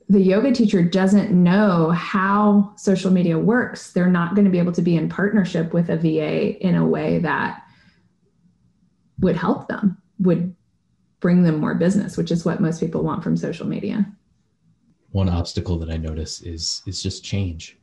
the 0.07 0.21
yoga 0.21 0.51
teacher 0.51 0.83
doesn't 0.83 1.31
know 1.31 1.91
how 1.91 2.73
social 2.77 3.11
media 3.11 3.37
works, 3.37 3.91
they're 3.91 4.07
not 4.07 4.35
going 4.35 4.45
to 4.45 4.51
be 4.51 4.59
able 4.59 4.71
to 4.73 4.81
be 4.81 4.95
in 4.95 5.09
partnership 5.09 5.73
with 5.73 5.89
a 5.89 5.97
VA 5.97 6.59
in 6.65 6.75
a 6.75 6.85
way 6.85 7.19
that 7.19 7.63
would 9.19 9.35
help 9.35 9.67
them, 9.67 9.97
would 10.19 10.55
bring 11.19 11.43
them 11.43 11.59
more 11.59 11.75
business, 11.75 12.17
which 12.17 12.31
is 12.31 12.45
what 12.45 12.61
most 12.61 12.79
people 12.79 13.03
want 13.03 13.23
from 13.23 13.35
social 13.37 13.67
media. 13.67 14.05
One 15.11 15.29
obstacle 15.29 15.77
that 15.79 15.89
I 15.89 15.97
notice 15.97 16.41
is 16.41 16.81
is 16.85 17.01
just 17.01 17.23
change. 17.23 17.77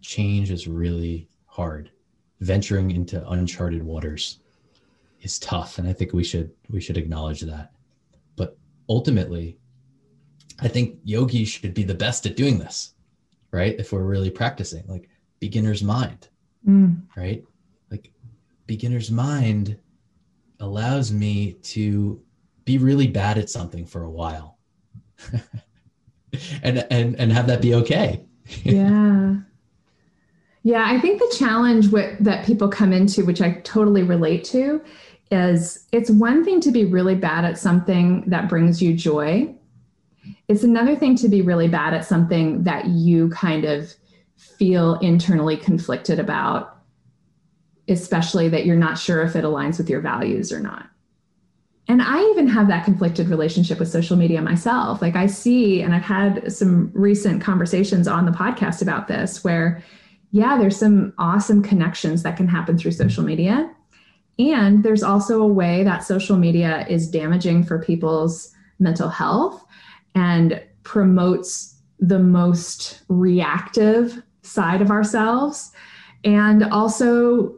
Change 0.00 0.50
is 0.50 0.66
really 0.66 1.28
hard. 1.46 1.90
Venturing 2.40 2.90
into 2.90 3.28
uncharted 3.30 3.82
waters 3.82 4.40
is 5.22 5.38
tough, 5.38 5.78
and 5.78 5.88
I 5.88 5.92
think 5.92 6.12
we 6.12 6.24
should 6.24 6.50
we 6.70 6.80
should 6.80 6.96
acknowledge 6.96 7.42
that. 7.42 7.72
But 8.36 8.56
ultimately, 8.88 9.58
I 10.60 10.68
think 10.68 10.98
yogi 11.04 11.44
should 11.44 11.74
be 11.74 11.84
the 11.84 11.94
best 11.94 12.26
at 12.26 12.36
doing 12.36 12.58
this, 12.58 12.94
right? 13.50 13.78
If 13.78 13.92
we're 13.92 14.02
really 14.02 14.30
practicing, 14.30 14.84
like 14.86 15.08
beginner's 15.40 15.82
mind, 15.82 16.28
mm. 16.66 17.02
right? 17.16 17.44
Like 17.90 18.10
beginner's 18.66 19.10
mind 19.10 19.76
allows 20.60 21.12
me 21.12 21.54
to 21.62 22.20
be 22.64 22.78
really 22.78 23.06
bad 23.06 23.38
at 23.38 23.50
something 23.50 23.86
for 23.86 24.02
a 24.04 24.10
while. 24.10 24.58
And 26.62 26.86
and 26.90 27.18
and 27.18 27.32
have 27.32 27.46
that 27.46 27.62
be 27.62 27.74
okay. 27.76 28.22
Yeah. 28.62 29.36
Yeah 30.62 30.84
i 30.86 31.00
think 31.00 31.18
the 31.18 31.34
challenge 31.38 31.88
with, 31.88 32.18
that 32.22 32.44
people 32.44 32.68
come 32.68 32.92
into 32.92 33.24
which 33.24 33.40
i 33.40 33.52
totally 33.64 34.02
relate 34.02 34.44
to 34.44 34.82
is 35.30 35.86
it's 35.92 36.10
one 36.10 36.44
thing 36.44 36.60
to 36.60 36.70
be 36.70 36.84
really 36.84 37.14
bad 37.14 37.44
at 37.44 37.58
something 37.58 38.22
that 38.28 38.48
brings 38.48 38.80
you 38.80 38.94
joy. 38.94 39.52
It's 40.48 40.62
another 40.62 40.96
thing 40.96 41.16
to 41.16 41.28
be 41.28 41.42
really 41.42 41.68
bad 41.68 41.94
at 41.94 42.04
something 42.04 42.62
that 42.64 42.86
you 42.86 43.28
kind 43.30 43.64
of 43.64 43.92
feel 44.36 44.94
internally 45.00 45.56
conflicted 45.56 46.20
about, 46.20 46.78
especially 47.88 48.48
that 48.48 48.66
you're 48.66 48.76
not 48.76 48.98
sure 48.98 49.22
if 49.22 49.36
it 49.36 49.44
aligns 49.44 49.78
with 49.78 49.88
your 49.88 50.00
values 50.00 50.52
or 50.52 50.60
not. 50.60 50.88
And 51.88 52.02
I 52.02 52.20
even 52.30 52.48
have 52.48 52.66
that 52.68 52.84
conflicted 52.84 53.28
relationship 53.28 53.78
with 53.78 53.88
social 53.88 54.16
media 54.16 54.42
myself. 54.42 55.00
Like 55.00 55.14
I 55.14 55.26
see, 55.26 55.82
and 55.82 55.94
I've 55.94 56.02
had 56.02 56.52
some 56.52 56.90
recent 56.94 57.40
conversations 57.40 58.08
on 58.08 58.26
the 58.26 58.32
podcast 58.32 58.82
about 58.82 59.06
this 59.06 59.44
where, 59.44 59.82
yeah, 60.32 60.58
there's 60.58 60.76
some 60.76 61.12
awesome 61.18 61.62
connections 61.62 62.24
that 62.24 62.36
can 62.36 62.48
happen 62.48 62.76
through 62.76 62.90
social 62.90 63.22
media. 63.22 63.70
And 64.38 64.82
there's 64.82 65.04
also 65.04 65.40
a 65.40 65.46
way 65.46 65.84
that 65.84 66.02
social 66.02 66.36
media 66.36 66.86
is 66.88 67.08
damaging 67.08 67.62
for 67.62 67.78
people's 67.78 68.52
mental 68.80 69.08
health 69.08 69.64
and 70.14 70.60
promotes 70.82 71.76
the 72.00 72.18
most 72.18 73.02
reactive 73.08 74.22
side 74.42 74.82
of 74.82 74.90
ourselves 74.90 75.72
and 76.24 76.64
also 76.64 77.54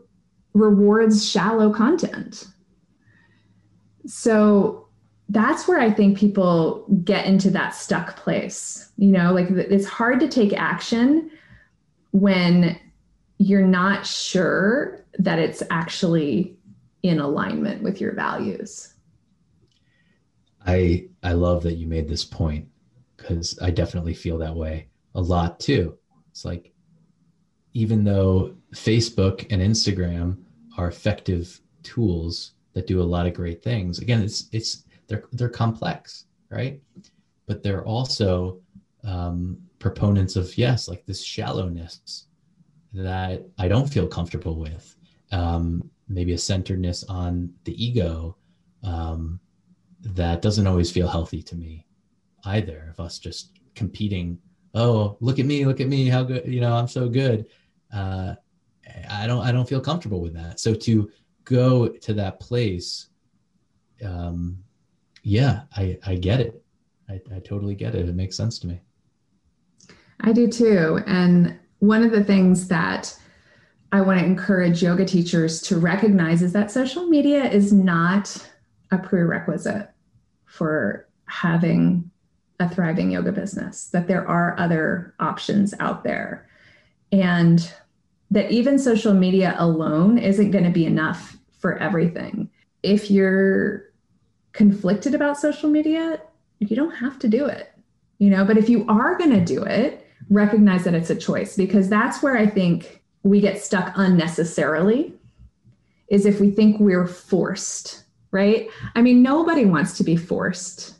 rewards 0.59 1.29
shallow 1.29 1.73
content. 1.73 2.47
So 4.07 4.89
that's 5.29 5.69
where 5.69 5.79
I 5.79 5.91
think 5.91 6.17
people 6.17 6.87
get 7.05 7.27
into 7.27 7.51
that 7.51 7.75
stuck 7.75 8.17
place. 8.17 8.91
You 8.97 9.13
know, 9.13 9.33
like 9.33 9.51
it's 9.51 9.87
hard 9.87 10.21
to 10.21 10.29
take 10.29 10.53
action 10.53 11.31
when 12.13 12.79
you're 13.39 13.67
not 13.67 14.07
sure 14.07 15.05
that 15.19 15.39
it's 15.39 15.63
actually 15.71 16.57
in 17.03 17.21
alignment 17.21 17.83
with 17.83 18.01
your 18.01 18.13
values. 18.13 18.95
I 20.67 21.09
I 21.23 21.33
love 21.33 21.63
that 21.63 21.75
you 21.75 21.87
made 21.87 22.09
this 22.09 22.25
point 22.25 22.67
because 23.17 23.59
I 23.63 23.71
definitely 23.71 24.15
feel 24.15 24.39
that 24.39 24.55
way 24.55 24.89
a 25.15 25.21
lot 25.21 25.61
too. 25.61 25.97
It's 26.31 26.45
like 26.45 26.73
even 27.75 28.05
though 28.05 28.55
Facebook 28.75 29.47
and 29.51 29.63
Instagram 29.63 30.39
are 30.79 30.89
effective 30.89 31.61
tools 31.83 32.53
that 32.73 32.87
do 32.87 33.03
a 33.03 33.11
lot 33.15 33.27
of 33.27 33.35
great 33.35 33.63
things, 33.63 33.99
again, 33.99 34.23
it's 34.23 34.49
it's 34.53 34.85
they're 35.07 35.25
they're 35.33 35.49
complex, 35.49 36.25
right? 36.51 36.81
But 37.47 37.63
they're 37.63 37.85
also 37.85 38.61
um, 39.05 39.59
proponents 39.79 40.37
of 40.37 40.57
yes, 40.57 40.89
like 40.89 41.05
this 41.05 41.23
shallowness 41.23 42.29
that 42.95 43.45
I 43.59 43.69
don't 43.69 43.89
feel 43.89 44.07
comfortable 44.07 44.59
with. 44.59 44.97
Um, 45.33 45.91
maybe 46.09 46.33
a 46.33 46.39
centeredness 46.39 47.05
on 47.05 47.53
the 47.65 47.85
ego. 47.85 48.37
Um, 48.83 49.41
that 50.01 50.43
doesn't 50.43 50.67
always 50.67 50.91
feel 50.91 51.09
healthy 51.09 51.43
to 51.43 51.57
me 51.57 51.85
either 52.45 52.89
of 52.91 53.05
us 53.05 53.19
just 53.19 53.59
competing 53.75 54.39
oh 54.75 55.17
look 55.21 55.39
at 55.39 55.47
me 55.47 55.65
look 55.67 55.81
at 55.81 55.89
me 55.89 56.07
how 56.07 56.23
good 56.23 56.47
you 56.47 56.61
know 56.61 56.73
i'm 56.73 56.89
so 56.89 57.09
good 57.09 57.47
uh, 57.93 58.35
i 59.11 59.27
don't 59.27 59.45
i 59.45 59.53
don't 59.53 59.69
feel 59.69 59.81
comfortable 59.81 60.21
with 60.21 60.35
that. 60.35 60.61
So 60.61 60.75
to 60.75 61.11
go 61.45 61.89
to 61.89 62.15
that 62.15 62.41
place 62.41 63.09
um 64.05 64.59
yeah 65.23 65.63
i 65.77 65.99
i 66.07 66.15
get 66.15 66.41
it. 66.41 66.63
I, 67.09 67.21
I 67.35 67.39
totally 67.41 67.75
get 67.75 67.95
it. 67.95 68.09
It 68.09 68.15
makes 68.15 68.37
sense 68.37 68.59
to 68.61 68.67
me. 68.67 68.81
I 70.21 70.33
do 70.33 70.47
too. 70.47 71.01
And 71.07 71.59
one 71.79 72.03
of 72.03 72.11
the 72.11 72.25
things 72.25 72.69
that 72.69 73.17
I 73.93 74.03
want 74.03 74.21
to 74.21 74.27
encourage 74.27 74.83
yoga 74.83 75.05
teachers 75.05 75.63
to 75.63 75.79
recognize 75.79 76.43
is 76.43 76.53
that 76.53 76.71
social 76.71 77.07
media 77.07 77.45
is 77.45 77.73
not 77.73 78.51
a 78.91 78.99
prerequisite 78.99 79.91
for 80.45 81.09
having 81.27 82.11
a 82.61 82.69
thriving 82.69 83.11
yoga 83.13 83.33
business, 83.33 83.87
that 83.87 84.09
there 84.09 84.27
are 84.27 84.59
other 84.59 85.15
options 85.21 85.73
out 85.79 86.03
there. 86.03 86.49
And 87.13 87.73
that 88.31 88.51
even 88.51 88.79
social 88.79 89.15
media 89.15 89.55
alone 89.59 90.19
isn't 90.19 90.51
going 90.51 90.65
to 90.65 90.71
be 90.71 90.85
enough 90.85 91.37
for 91.59 91.79
everything. 91.79 92.51
If 92.83 93.11
you're 93.11 93.85
conflicted 94.53 95.15
about 95.15 95.39
social 95.39 95.71
media, 95.71 96.21
you 96.59 96.77
don't 96.77 96.95
have 96.95 97.19
to 97.21 97.29
do 97.29 97.47
it. 97.47 97.73
You 98.19 98.31
know, 98.31 98.45
but 98.45 98.59
if 98.59 98.69
you 98.69 98.85
are 98.89 99.17
going 99.17 99.31
to 99.31 99.45
do 99.45 99.63
it, 99.63 100.07
recognize 100.29 100.85
that 100.85 100.95
it's 100.95 101.11
a 101.11 101.17
choice 101.17 101.57
because 101.57 101.89
that's 101.89 102.23
where 102.23 102.37
I 102.37 102.47
think 102.47 103.03
we 103.23 103.41
get 103.41 103.63
stuck 103.63 103.93
unnecessarily 103.97 105.15
is 106.09 106.27
if 106.27 106.41
we 106.41 106.51
think 106.51 106.81
we're 106.81 107.07
forced, 107.07 108.05
right? 108.31 108.69
I 108.95 109.03
mean, 109.03 109.23
nobody 109.23 109.65
wants 109.65 109.97
to 109.99 110.05
be 110.05 110.17
forced. 110.17 110.95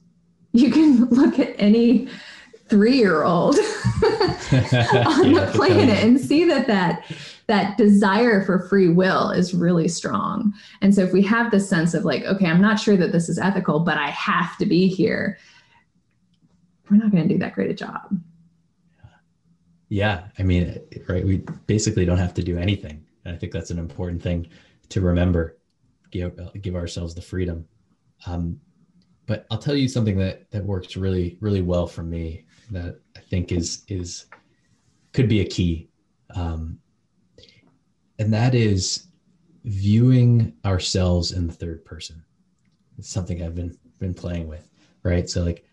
You 0.53 0.71
can 0.71 1.05
look 1.11 1.39
at 1.39 1.55
any 1.59 2.09
three-year-old 2.69 3.55
on 3.59 5.33
the 5.33 5.51
planet 5.55 6.05
and 6.05 6.21
see 6.21 6.45
that 6.45 6.67
that 6.67 7.05
that 7.49 7.79
desire 7.79 8.45
for 8.45 8.61
free 8.69 8.89
will 8.89 9.31
is 9.31 9.55
really 9.55 9.89
strong. 9.89 10.53
And 10.83 10.95
so 10.95 11.03
if 11.03 11.15
we 11.15 11.23
have 11.23 11.51
this 11.51 11.69
sense 11.69 11.95
of 11.95 12.05
like, 12.05 12.23
okay, 12.25 12.47
I'm 12.47 12.61
not 12.61 12.79
sure 12.79 12.97
that 12.99 13.11
this 13.11 13.31
is 13.31 13.39
ethical, 13.39 13.81
but 13.81 13.97
I 13.97 14.11
have 14.11 14.59
to 14.59 14.67
be 14.67 14.87
here, 14.87 15.39
we're 16.91 16.99
not 16.99 17.11
going 17.11 17.27
to 17.27 17.35
do 17.35 17.39
that 17.39 17.55
great 17.55 17.71
a 17.71 17.75
job. 17.75 18.21
Yeah, 19.89 20.25
I 20.39 20.43
mean, 20.43 20.79
right. 21.09 21.25
We 21.25 21.39
basically 21.67 22.05
don't 22.05 22.19
have 22.19 22.35
to 22.35 22.43
do 22.43 22.59
anything, 22.59 23.07
and 23.25 23.35
I 23.35 23.39
think 23.39 23.53
that's 23.53 23.71
an 23.71 23.79
important 23.79 24.23
thing 24.23 24.47
to 24.91 25.01
remember. 25.01 25.57
Give 26.11 26.39
give 26.61 26.77
ourselves 26.77 27.15
the 27.15 27.23
freedom. 27.23 27.67
Um, 28.27 28.61
but 29.25 29.47
I'll 29.51 29.59
tell 29.59 29.75
you 29.75 29.89
something 29.89 30.19
that 30.19 30.51
that 30.51 30.63
works 30.63 30.95
really 30.97 31.39
really 31.41 31.63
well 31.63 31.87
for 31.87 32.03
me 32.03 32.45
that 32.71 33.01
I 33.17 33.21
think 33.21 33.53
is 33.53 33.85
is 33.89 34.27
could 35.13 35.29
be 35.29 35.41
a 35.41 35.47
key, 35.47 35.89
um, 36.35 36.79
and 38.19 38.33
that 38.33 38.55
is 38.55 39.09
viewing 39.65 40.55
ourselves 40.65 41.33
in 41.33 41.47
the 41.47 41.53
third 41.53 41.85
person. 41.85 42.23
It's 42.99 43.09
something 43.09 43.43
I've 43.43 43.55
been 43.55 43.77
been 43.99 44.15
playing 44.15 44.47
with, 44.49 44.69
right? 45.03 45.29
So 45.29 45.43
like 45.43 45.65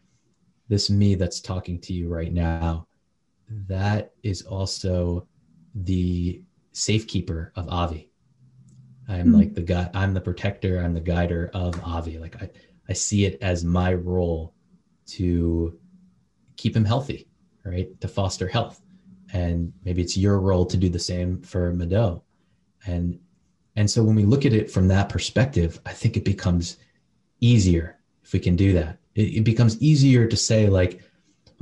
this 0.68 0.90
me 0.90 1.16
that's 1.16 1.40
talking 1.40 1.80
to 1.82 1.94
you 1.94 2.08
right 2.08 2.34
now 2.34 2.88
that 3.50 4.14
is 4.24 4.42
also 4.42 5.28
the 5.74 6.42
safekeeper 6.72 7.52
of 7.56 7.70
Avi. 7.70 8.10
I'm 9.08 9.28
mm 9.28 9.36
like 9.36 9.54
the 9.54 9.62
guy, 9.62 9.90
I'm 9.94 10.14
the 10.14 10.22
protector, 10.22 10.80
I'm 10.80 10.94
the 10.94 11.00
guider 11.00 11.52
of 11.54 11.80
Avi. 11.84 12.18
Like 12.18 12.42
I, 12.42 12.50
I 12.90 12.94
see 12.94 13.26
it 13.26 13.38
as 13.42 13.64
my 13.64 13.94
role 13.94 14.56
to 15.08 15.78
keep 16.66 16.76
him 16.76 16.86
healthy, 16.86 17.28
right? 17.64 17.90
To 18.02 18.08
foster 18.08 18.48
health. 18.48 18.82
And 19.32 19.72
maybe 19.84 20.02
it's 20.02 20.18
your 20.18 20.40
role 20.40 20.66
to 20.66 20.78
do 20.78 20.90
the 20.90 20.98
same 21.12 21.42
for 21.44 21.72
Mado. 21.74 22.24
And 22.88 23.20
and 23.76 23.88
so 23.88 24.04
when 24.04 24.16
we 24.16 24.26
look 24.26 24.46
at 24.46 24.54
it 24.54 24.72
from 24.72 24.88
that 24.88 25.10
perspective, 25.10 25.80
I 25.86 25.92
think 25.92 26.18
it 26.18 26.26
becomes 26.26 26.78
easier 27.40 28.00
if 28.24 28.34
we 28.34 28.40
can 28.40 28.56
do 28.56 28.74
that. 28.74 28.98
It, 29.14 29.38
it 29.40 29.44
becomes 29.44 29.80
easier 29.80 30.26
to 30.28 30.38
say, 30.38 30.70
like, 30.70 31.04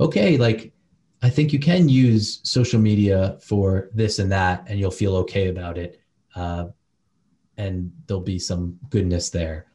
okay, 0.00 0.38
like 0.38 0.72
I 1.20 1.28
think 1.28 1.52
you 1.52 1.58
can 1.58 1.88
use 1.88 2.40
social 2.44 2.80
media 2.80 3.36
for 3.42 3.90
this 3.92 4.18
and 4.20 4.32
that, 4.32 4.64
and 4.68 4.78
you'll 4.78 4.90
feel 5.02 5.16
okay 5.16 5.48
about 5.48 5.76
it. 5.76 6.00
Uh, 6.34 6.66
and 7.58 7.92
there'll 8.06 8.22
be 8.22 8.38
some 8.38 8.78
goodness 8.88 9.28
there. 9.28 9.66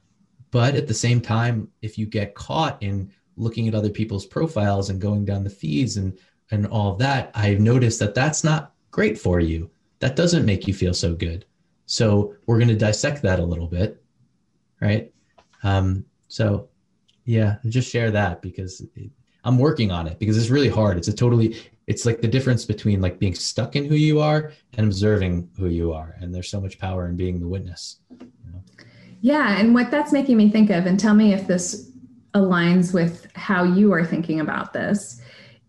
But 0.49 0.73
at 0.73 0.87
the 0.87 1.01
same 1.05 1.21
time, 1.21 1.67
if 1.83 1.99
you 1.99 2.07
get 2.07 2.33
caught 2.33 2.81
in 2.81 3.11
looking 3.39 3.67
at 3.67 3.75
other 3.75 3.89
people's 3.89 4.25
profiles 4.25 4.89
and 4.89 5.01
going 5.01 5.25
down 5.25 5.43
the 5.43 5.49
feeds 5.49 5.97
and 5.97 6.17
and 6.51 6.65
all 6.67 6.95
that, 6.95 7.31
I've 7.35 7.59
noticed 7.59 7.99
that 7.99 8.15
that's 8.15 8.43
not 8.43 8.73
great 8.89 9.19
for 9.19 9.39
you. 9.39 9.69
That 9.99 10.15
doesn't 10.15 10.45
make 10.45 10.67
you 10.67 10.73
feel 10.73 10.93
so 10.93 11.13
good. 11.13 11.45
So 11.85 12.35
we're 12.45 12.57
going 12.57 12.69
to 12.69 12.75
dissect 12.75 13.21
that 13.21 13.39
a 13.39 13.45
little 13.45 13.67
bit, 13.67 14.01
right? 14.81 15.11
Um, 15.63 16.05
so 16.27 16.69
yeah, 17.25 17.57
just 17.67 17.91
share 17.91 18.09
that 18.11 18.41
because 18.41 18.81
it, 18.95 19.11
I'm 19.43 19.57
working 19.57 19.91
on 19.91 20.07
it 20.07 20.19
because 20.19 20.37
it's 20.37 20.49
really 20.49 20.69
hard. 20.69 20.97
It's 20.97 21.07
a 21.07 21.13
totally 21.13 21.57
it's 21.89 22.05
like 22.05 22.21
the 22.21 22.27
difference 22.27 22.65
between 22.65 23.01
like 23.01 23.17
being 23.17 23.33
stuck 23.33 23.75
in 23.75 23.85
who 23.85 23.95
you 23.95 24.19
are 24.19 24.51
and 24.77 24.85
observing 24.85 25.49
who 25.57 25.67
you 25.67 25.91
are. 25.91 26.15
And 26.19 26.33
there's 26.33 26.49
so 26.49 26.61
much 26.61 26.77
power 26.77 27.07
in 27.07 27.15
being 27.15 27.39
the 27.39 27.47
witness. 27.47 27.97
You 28.11 28.51
know? 28.51 28.61
Yeah. 29.21 29.59
And 29.59 29.73
what 29.73 29.89
that's 29.89 30.13
making 30.13 30.37
me 30.37 30.51
think 30.51 30.69
of, 30.69 30.85
and 30.85 30.99
tell 30.99 31.15
me 31.15 31.33
if 31.33 31.47
this 31.47 31.88
aligns 32.39 32.93
with 32.93 33.27
how 33.35 33.63
you 33.63 33.93
are 33.93 34.05
thinking 34.05 34.39
about 34.39 34.73
this, 34.73 35.21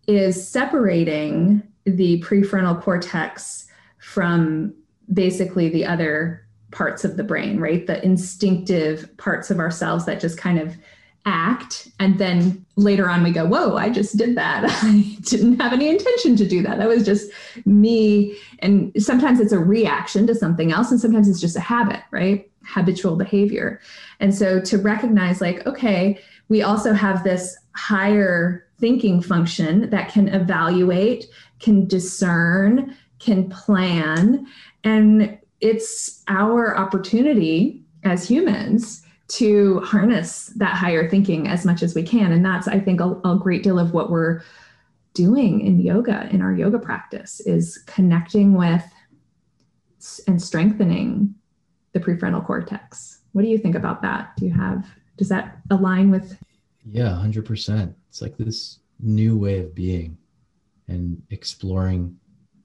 is 0.07 0.49
separating 0.49 1.63
the 1.85 2.21
prefrontal 2.23 2.81
cortex 2.81 3.67
from 3.99 4.75
basically 5.13 5.69
the 5.69 5.85
other 5.85 6.47
parts 6.71 7.05
of 7.05 7.17
the 7.17 7.25
brain, 7.25 7.59
right? 7.59 7.87
The 7.87 8.05
instinctive 8.05 9.17
parts 9.17 9.51
of 9.51 9.59
ourselves 9.59 10.07
that 10.07 10.21
just 10.21 10.39
kind 10.39 10.59
of 10.59 10.77
act. 11.27 11.89
And 11.99 12.19
then 12.19 12.65
later 12.77 13.11
on 13.11 13.23
we 13.23 13.31
go 13.31 13.47
whoa 13.47 13.77
i 13.77 13.91
just 13.91 14.17
did 14.17 14.37
that. 14.37 14.65
I 14.83 15.17
didn't 15.21 15.61
have 15.61 15.73
any 15.73 15.89
intention 15.89 16.35
to 16.37 16.49
do 16.49 16.63
that. 16.63 16.79
That 16.79 16.89
was 16.89 17.05
just 17.05 17.31
me. 17.67 18.37
And 18.61 18.91
sometimes 18.97 19.39
it's 19.39 19.53
a 19.53 19.59
reaction 19.59 20.27
to 20.29 20.35
something 20.35 20.73
else 20.73 20.91
and 20.91 21.01
sometimes 21.01 21.29
it's 21.29 21.41
just 21.41 21.57
a 21.57 21.61
habit 21.61 22.01
right? 22.11 22.51
Habitual 22.65 23.17
behavior. 23.17 23.81
And 24.19 24.35
so 24.35 24.61
to 24.61 24.79
recognize 24.79 25.41
like 25.41 25.67
okay 25.67 26.19
we 26.51 26.61
also 26.61 26.93
have 26.93 27.25
this 27.25 27.57
higher 27.75 28.67
thinking 28.79 29.23
function 29.23 29.89
that 29.89 30.13
can 30.13 30.29
evaluate 30.29 31.25
can 31.59 31.87
discern 31.87 32.95
can 33.19 33.49
plan 33.49 34.47
and 34.85 35.39
it's 35.61 36.23
our 36.29 36.77
opportunity 36.77 37.83
as 38.05 38.29
humans 38.29 39.03
to 39.29 39.81
harness 39.81 40.47
that 40.57 40.75
higher 40.75 41.09
thinking 41.09 41.47
as 41.47 41.65
much 41.65 41.83
as 41.83 41.95
we 41.95 42.03
can. 42.03 42.33
And 42.33 42.45
that's, 42.45 42.67
I 42.67 42.81
think, 42.81 43.01
a, 43.01 43.13
a 43.25 43.39
great 43.41 43.63
deal 43.63 43.79
of 43.79 43.93
what 43.93 44.11
we're 44.11 44.43
doing 45.15 45.61
in 45.61 45.79
yoga, 45.81 46.29
in 46.31 46.43
our 46.43 46.53
yoga 46.53 46.79
practice, 46.79 47.41
is 47.41 47.79
connecting 47.87 48.55
with 48.55 48.85
and 50.27 50.43
strengthening 50.43 51.35
the 51.93 52.01
prefrontal 52.01 52.45
cortex. 52.45 53.21
What 53.33 53.43
do 53.43 53.49
you 53.49 53.59
think 53.59 53.77
about 53.77 54.03
that? 54.03 54.35
Do 54.37 54.47
you 54.47 54.53
have, 54.53 54.89
does 55.21 55.29
that 55.29 55.59
align 55.71 56.11
with? 56.11 56.35
Yeah, 56.83 57.11
100%. 57.11 57.95
It's 58.09 58.23
like 58.23 58.39
this 58.39 58.79
new 58.99 59.37
way 59.37 59.59
of 59.59 59.75
being 59.75 60.17
and 60.89 61.23
exploring 61.29 62.17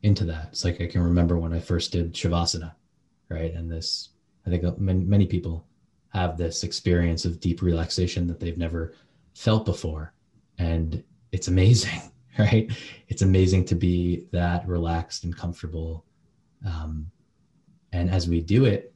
into 0.03 0.23
that. 0.23 0.47
It's 0.51 0.63
like 0.63 0.79
I 0.79 0.87
can 0.87 1.01
remember 1.01 1.37
when 1.37 1.51
I 1.51 1.59
first 1.59 1.91
did 1.91 2.13
Shavasana, 2.13 2.71
right? 3.27 3.53
And 3.53 3.69
this, 3.69 4.11
I 4.47 4.49
think 4.49 4.79
many, 4.79 5.03
many 5.03 5.25
people 5.25 5.67
have 6.13 6.37
this 6.37 6.63
experience 6.63 7.25
of 7.25 7.41
deep 7.41 7.61
relaxation 7.61 8.25
that 8.27 8.39
they've 8.39 8.57
never 8.57 8.93
felt 9.33 9.65
before. 9.65 10.13
And 10.57 11.03
it's 11.33 11.49
amazing, 11.49 11.99
right? 12.39 12.71
It's 13.09 13.21
amazing 13.21 13.65
to 13.65 13.75
be 13.75 14.27
that 14.31 14.65
relaxed 14.65 15.25
and 15.25 15.35
comfortable. 15.35 16.05
Um, 16.65 17.11
and 17.91 18.09
as 18.09 18.29
we 18.29 18.39
do 18.39 18.63
it, 18.63 18.93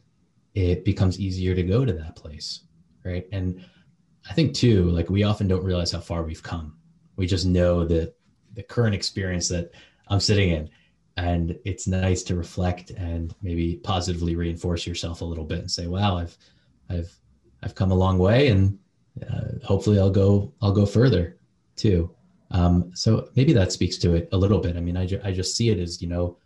it 0.56 0.86
becomes 0.86 1.20
easier 1.20 1.54
to 1.56 1.64
go 1.64 1.84
to 1.84 1.94
that 1.94 2.16
place, 2.16 2.62
right? 3.10 3.28
And 3.32 3.64
I 4.30 4.34
think 4.34 4.54
too, 4.54 4.90
like 4.92 5.10
we 5.10 5.24
often 5.24 5.48
don't 5.48 5.64
realize 5.64 5.92
how 5.92 6.00
far 6.00 6.24
we've 6.24 6.44
come. 6.44 6.78
We 7.16 7.26
just 7.28 7.46
know 7.46 7.86
that 7.86 8.16
the 8.54 8.64
current 8.64 8.96
experience 8.96 9.48
that 9.50 9.72
I'm 10.08 10.20
sitting 10.20 10.52
in. 10.52 10.70
And 11.18 11.60
it's 11.66 11.86
nice 11.86 12.24
to 12.24 12.36
reflect 12.36 12.92
and 12.92 13.36
maybe 13.42 13.76
positively 13.84 14.36
reinforce 14.38 14.88
yourself 14.88 15.20
a 15.20 15.26
little 15.26 15.44
bit 15.44 15.60
and 15.60 15.70
say, 15.70 15.88
wow, 15.88 16.18
I've 16.18 16.38
I've 16.90 17.14
I've 17.62 17.76
come 17.76 17.92
a 17.92 17.96
long 17.96 18.18
way, 18.18 18.48
and 18.48 18.80
uh, 19.30 19.60
hopefully 19.66 20.00
I'll 20.00 20.10
go 20.10 20.54
I'll 20.62 20.72
go 20.72 20.86
further 20.86 21.38
too. 21.76 22.16
Um, 22.52 22.92
so 22.96 23.30
maybe 23.36 23.52
that 23.54 23.74
speaks 23.74 23.98
to 23.98 24.16
it 24.16 24.30
a 24.32 24.38
little 24.38 24.60
bit. 24.60 24.78
I 24.78 24.80
mean, 24.80 24.96
I, 24.96 25.06
ju- 25.06 25.22
I 25.24 25.34
just 25.34 25.58
see 25.58 25.70
it 25.70 25.78
as 25.78 26.02
you 26.02 26.08
know 26.08 26.38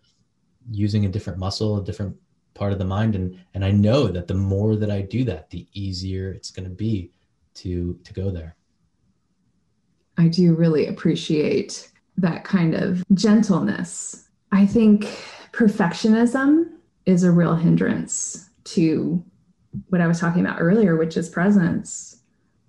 using 0.72 1.06
a 1.06 1.10
different 1.10 1.38
muscle, 1.38 1.78
a 1.78 1.84
different 1.84 2.16
part 2.54 2.74
of 2.74 2.80
the 2.80 2.86
mind, 2.86 3.16
and 3.16 3.40
and 3.54 3.64
I 3.64 3.72
know 3.72 4.08
that 4.08 4.28
the 4.28 4.34
more 4.34 4.76
that 4.76 4.92
I 4.92 5.02
do 5.02 5.24
that, 5.26 5.50
the 5.50 5.68
easier 5.74 6.32
it's 6.32 6.52
going 6.52 6.68
to 6.68 6.76
be 6.76 7.12
to 7.56 8.00
to 8.04 8.14
go 8.14 8.32
there. 8.32 8.56
I 10.18 10.28
do 10.28 10.54
really 10.54 10.88
appreciate 10.88 11.92
that 12.18 12.44
kind 12.44 12.76
of 12.76 13.04
gentleness. 13.14 14.30
I 14.52 14.66
think 14.66 15.06
perfectionism 15.52 16.70
is 17.06 17.24
a 17.24 17.32
real 17.32 17.56
hindrance 17.56 18.50
to 18.66 19.24
what 19.90 20.02
I 20.02 20.08
was 20.08 20.20
talking 20.20 20.46
about 20.46 20.62
earlier, 20.62 20.96
which 20.96 21.18
is 21.18 21.30
presence. 21.30 22.22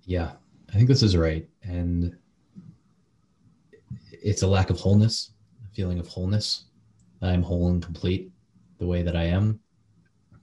Yeah, 0.05 0.31
I 0.69 0.73
think 0.73 0.87
this 0.87 1.03
is 1.03 1.15
right. 1.15 1.47
And 1.63 2.15
it's 4.11 4.41
a 4.41 4.47
lack 4.47 4.69
of 4.69 4.79
wholeness, 4.79 5.31
a 5.63 5.75
feeling 5.75 5.99
of 5.99 6.07
wholeness. 6.07 6.65
I'm 7.21 7.43
whole 7.43 7.69
and 7.69 7.81
complete 7.81 8.31
the 8.77 8.87
way 8.87 9.03
that 9.03 9.15
I 9.15 9.23
am, 9.23 9.59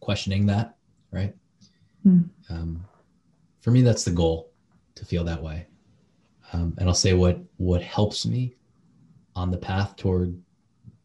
questioning 0.03 0.47
that, 0.47 0.77
right? 1.13 1.35
Mm. 2.05 2.29
Um, 2.51 2.85
for 3.61 3.71
me, 3.71 3.83
that's 3.83 4.05
the 4.05 4.11
goal 4.11 4.51
to 4.97 5.07
feel 5.07 5.25
that 5.25 5.43
way. 5.43 5.67
Um, 6.53 6.75
and 6.77 6.89
I'll 6.89 6.95
say 6.95 7.15
what 7.15 7.41
what 7.57 7.81
helps 7.81 8.27
me 8.27 8.57
on 9.35 9.51
the 9.51 9.57
path 9.57 9.97
toward 9.97 10.39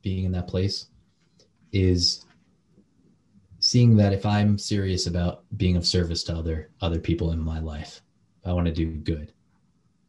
being 0.02 0.26
in 0.26 0.32
that 0.34 0.48
place 0.48 0.88
is 1.72 2.26
seeing 3.60 3.96
that 3.98 4.12
if 4.12 4.26
I'm 4.26 4.58
serious 4.58 5.08
about 5.08 5.44
being 5.56 5.78
of 5.78 5.86
service 5.86 6.24
to 6.26 6.36
other 6.36 6.72
other 6.82 7.00
people 7.00 7.32
in 7.32 7.40
my 7.40 7.60
life, 7.60 8.02
if 8.42 8.48
I 8.48 8.52
want 8.52 8.66
to 8.66 8.74
do 8.74 8.92
good, 8.92 9.32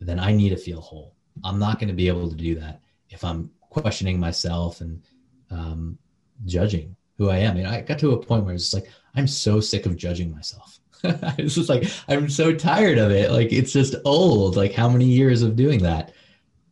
then 0.01 0.19
I 0.19 0.33
need 0.33 0.51
to 0.51 0.57
feel 0.57 0.81
whole. 0.81 1.15
I'm 1.45 1.59
not 1.59 1.79
going 1.79 1.89
to 1.89 1.95
be 1.95 2.09
able 2.09 2.29
to 2.29 2.35
do 2.35 2.55
that 2.57 2.81
if 3.11 3.23
I'm 3.23 3.51
questioning 3.61 4.19
myself 4.19 4.81
and 4.81 5.03
um, 5.51 5.99
judging 6.47 6.97
who 7.19 7.29
I 7.31 7.39
am. 7.39 7.57
And 7.57 7.67
I 7.67 7.83
got 7.83 7.99
to 7.99 8.13
a 8.13 8.23
point 8.23 8.45
where 8.45 8.55
it's 8.55 8.73
like 8.73 8.89
I'm 9.15 9.27
so 9.27 9.61
sick 9.61 9.85
of 9.85 9.97
judging 9.97 10.33
myself. 10.33 10.79
it's 11.05 11.55
just 11.55 11.69
like 11.69 11.91
I'm 12.09 12.29
so 12.29 12.55
tired 12.55 12.99
of 12.99 13.11
it. 13.11 13.31
Like 13.31 13.53
it's 13.53 13.73
just 13.73 13.97
old. 14.05 14.57
Like 14.57 14.73
how 14.73 14.89
many 14.89 15.05
years 15.05 15.43
of 15.43 15.57
doing 15.57 15.83
that? 15.83 16.13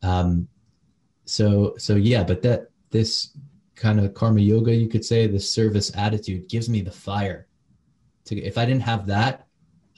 Um, 0.02 0.48
so 1.24 1.74
so 1.76 1.96
yeah, 1.96 2.22
but 2.22 2.42
that 2.42 2.70
this 2.90 3.36
kind 3.74 4.00
of 4.00 4.14
karma 4.14 4.40
yoga, 4.40 4.74
you 4.74 4.88
could 4.88 5.04
say, 5.04 5.26
the 5.26 5.40
service 5.40 5.94
attitude 5.96 6.48
gives 6.48 6.68
me 6.68 6.80
the 6.80 6.90
fire. 6.90 7.46
To 8.26 8.36
if 8.40 8.56
I 8.56 8.64
didn't 8.64 8.82
have 8.82 9.06
that, 9.06 9.46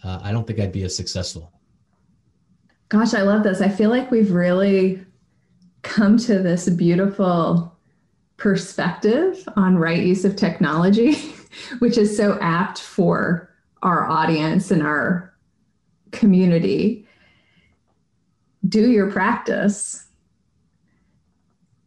uh, 0.02 0.20
I 0.22 0.32
don't 0.32 0.46
think 0.46 0.58
I'd 0.58 0.72
be 0.72 0.82
as 0.82 0.96
successful. 0.96 1.52
Gosh, 2.88 3.12
I 3.12 3.22
love 3.22 3.42
this. 3.42 3.60
I 3.60 3.68
feel 3.68 3.90
like 3.90 4.10
we've 4.10 4.32
really 4.32 5.04
come 5.82 6.16
to 6.18 6.38
this 6.38 6.68
beautiful 6.68 7.77
perspective 8.38 9.46
on 9.56 9.76
right 9.76 10.02
use 10.02 10.24
of 10.24 10.36
technology, 10.36 11.14
which 11.80 11.98
is 11.98 12.16
so 12.16 12.38
apt 12.40 12.80
for 12.80 13.50
our 13.82 14.08
audience 14.08 14.70
and 14.70 14.82
our 14.82 15.34
community. 16.12 17.06
Do 18.66 18.90
your 18.90 19.10
practice, 19.10 20.06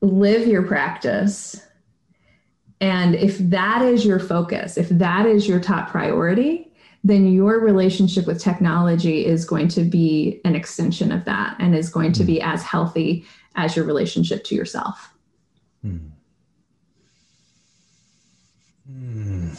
live 0.01 0.47
your 0.47 0.63
practice. 0.63 1.65
And 2.79 3.15
if 3.15 3.37
that 3.37 3.81
is 3.81 4.05
your 4.05 4.19
focus, 4.19 4.77
if 4.77 4.89
that 4.89 5.25
is 5.25 5.47
your 5.47 5.59
top 5.59 5.89
priority, 5.89 6.71
then 7.03 7.31
your 7.31 7.59
relationship 7.59 8.27
with 8.27 8.41
technology 8.41 9.25
is 9.25 9.45
going 9.45 9.67
to 9.69 9.83
be 9.83 10.39
an 10.45 10.55
extension 10.55 11.11
of 11.11 11.25
that 11.25 11.55
and 11.59 11.75
is 11.75 11.89
going 11.89 12.11
to 12.13 12.23
be 12.23 12.39
hmm. 12.39 12.45
as 12.45 12.63
healthy 12.63 13.25
as 13.55 13.75
your 13.75 13.85
relationship 13.85 14.43
to 14.45 14.55
yourself. 14.55 15.13
Hmm. 15.81 15.97
Hmm. 18.91 19.49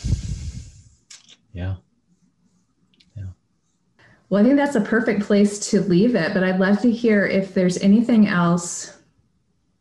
Yeah. 1.53 1.77
Yeah. 3.17 3.25
Well, 4.29 4.41
I 4.41 4.45
think 4.45 4.57
that's 4.57 4.77
a 4.77 4.81
perfect 4.81 5.23
place 5.23 5.71
to 5.71 5.81
leave 5.81 6.15
it, 6.15 6.35
but 6.35 6.45
I'd 6.45 6.61
love 6.61 6.81
to 6.83 6.91
hear 6.91 7.27
if 7.27 7.55
there's 7.55 7.79
anything 7.79 8.27
else 8.29 8.99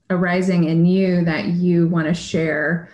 arising 0.09 0.65
in 0.65 0.85
you 0.85 1.23
that 1.25 1.47
you 1.47 1.87
want 1.87 2.07
to 2.07 2.13
share 2.13 2.89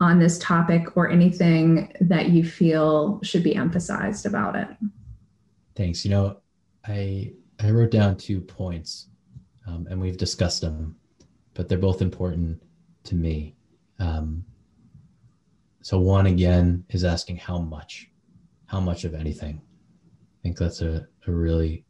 on 0.00 0.18
this 0.18 0.38
topic 0.38 0.96
or 0.96 1.10
anything 1.10 1.92
that 2.00 2.30
you 2.30 2.44
feel 2.44 3.20
should 3.22 3.42
be 3.42 3.54
emphasized 3.54 4.26
about 4.26 4.56
it. 4.56 4.68
Thanks. 5.74 6.04
You 6.04 6.10
know, 6.10 6.36
I 6.86 7.32
I 7.60 7.70
wrote 7.70 7.90
down 7.90 8.16
two 8.16 8.40
points, 8.40 9.08
um, 9.66 9.86
and 9.90 10.00
we've 10.00 10.18
discussed 10.18 10.60
them, 10.60 10.96
but 11.54 11.68
they're 11.68 11.78
both 11.78 12.02
important 12.02 12.62
to 13.04 13.14
me. 13.14 13.54
Um, 13.98 14.44
so 15.86 16.00
one 16.00 16.26
again 16.26 16.84
is 16.88 17.04
asking 17.04 17.36
how 17.36 17.58
much, 17.58 18.10
how 18.66 18.80
much 18.80 19.04
of 19.04 19.14
anything. 19.14 19.60
I 19.60 20.38
think 20.42 20.58
that's 20.58 20.80
a, 20.80 21.06
a 21.28 21.30
really 21.30 21.84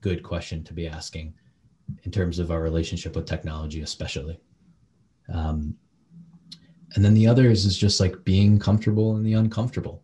good 0.00 0.22
question 0.22 0.64
to 0.64 0.72
be 0.72 0.88
asking 0.88 1.34
in 2.04 2.10
terms 2.10 2.38
of 2.38 2.50
our 2.50 2.62
relationship 2.62 3.14
with 3.14 3.26
technology, 3.26 3.82
especially. 3.82 4.40
Um, 5.30 5.76
and 6.94 7.04
then 7.04 7.12
the 7.12 7.26
others 7.26 7.66
is 7.66 7.76
just 7.76 8.00
like 8.00 8.24
being 8.24 8.58
comfortable 8.58 9.16
in 9.16 9.22
the 9.22 9.34
uncomfortable 9.34 10.02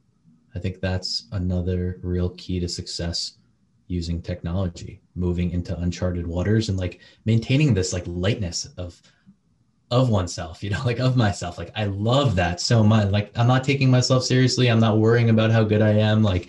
i 0.54 0.58
think 0.58 0.80
that's 0.80 1.28
another 1.32 1.98
real 2.02 2.30
key 2.30 2.60
to 2.60 2.68
success 2.68 3.38
using 3.86 4.20
technology 4.20 5.00
moving 5.14 5.50
into 5.50 5.78
uncharted 5.78 6.26
waters 6.26 6.68
and 6.68 6.78
like 6.78 7.00
maintaining 7.24 7.74
this 7.74 7.92
like 7.92 8.04
lightness 8.06 8.66
of 8.76 9.00
of 9.90 10.08
oneself 10.08 10.62
you 10.62 10.70
know 10.70 10.80
like 10.84 10.98
of 10.98 11.16
myself 11.16 11.58
like 11.58 11.70
i 11.76 11.84
love 11.84 12.34
that 12.34 12.60
so 12.60 12.82
much 12.82 13.08
like 13.10 13.30
i'm 13.36 13.46
not 13.46 13.62
taking 13.62 13.90
myself 13.90 14.24
seriously 14.24 14.68
i'm 14.68 14.80
not 14.80 14.98
worrying 14.98 15.30
about 15.30 15.50
how 15.50 15.62
good 15.62 15.82
i 15.82 15.90
am 15.90 16.22
like 16.22 16.48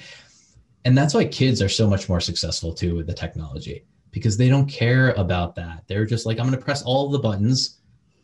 and 0.86 0.98
that's 0.98 1.14
why 1.14 1.26
kids 1.26 1.62
are 1.62 1.70
so 1.70 1.88
much 1.88 2.08
more 2.08 2.22
successful 2.22 2.74
too 2.74 2.96
with 2.96 3.08
the 3.08 3.14
technology 3.14 3.84
because 4.12 4.38
they 4.38 4.50
don't 4.50 4.68
care 4.68 5.12
about 5.12 5.54
that 5.56 5.84
they're 5.88 6.06
just 6.06 6.26
like 6.26 6.40
i'm 6.40 6.46
going 6.46 6.58
to 6.58 6.64
press 6.64 6.82
all 6.84 7.10
the 7.10 7.20
buttons 7.20 7.80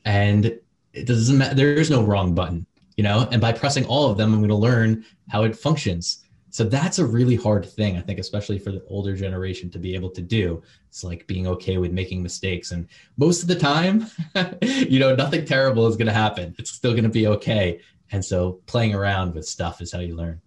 and 0.06 0.58
it 0.94 1.06
doesn't 1.06 1.38
matter. 1.38 1.56
There 1.56 1.74
is 1.74 1.90
no 1.90 2.04
wrong 2.04 2.34
button, 2.34 2.66
you 2.98 3.04
know. 3.04 3.28
And 3.32 3.42
by 3.42 3.52
pressing 3.52 3.86
all 3.86 4.10
of 4.10 4.18
them, 4.18 4.34
I'm 4.34 4.40
going 4.40 4.50
to 4.50 4.56
learn 4.56 5.06
how 5.30 5.44
it 5.44 5.56
functions. 5.56 6.24
So 6.52 6.66
that's 6.66 7.00
a 7.00 7.06
really 7.06 7.36
hard 7.36 7.66
thing, 7.66 7.98
I 7.98 8.02
think, 8.02 8.20
especially 8.20 8.60
for 8.60 8.72
the 8.72 8.84
older 8.88 9.16
generation 9.16 9.70
to 9.72 9.80
be 9.80 9.96
able 9.96 10.10
to 10.12 10.22
do. 10.22 10.62
It's 10.88 11.04
like 11.04 11.26
being 11.26 11.48
okay 11.48 11.78
with 11.78 11.92
making 11.92 12.22
mistakes, 12.22 12.72
and 12.72 12.88
most 13.18 13.42
of 13.42 13.48
the 13.48 13.56
time, 13.56 14.06
you 14.62 15.00
know, 15.00 15.16
nothing 15.16 15.46
terrible 15.46 15.88
is 15.88 15.96
going 15.96 16.08
to 16.08 16.14
happen. 16.14 16.54
It's 16.60 16.72
still 16.72 16.92
going 16.92 17.04
to 17.04 17.10
be 17.10 17.28
okay. 17.28 17.80
And 18.12 18.24
so 18.24 18.60
playing 18.66 18.94
around 18.94 19.34
with 19.34 19.48
stuff 19.48 19.82
is 19.82 19.92
how 19.92 20.00
you 20.00 20.16
learn. 20.16 20.42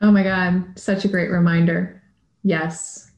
Oh 0.00 0.12
my 0.12 0.22
God, 0.22 0.78
such 0.78 1.04
a 1.04 1.08
great 1.08 1.30
reminder. 1.30 2.00
Yes, 2.44 3.08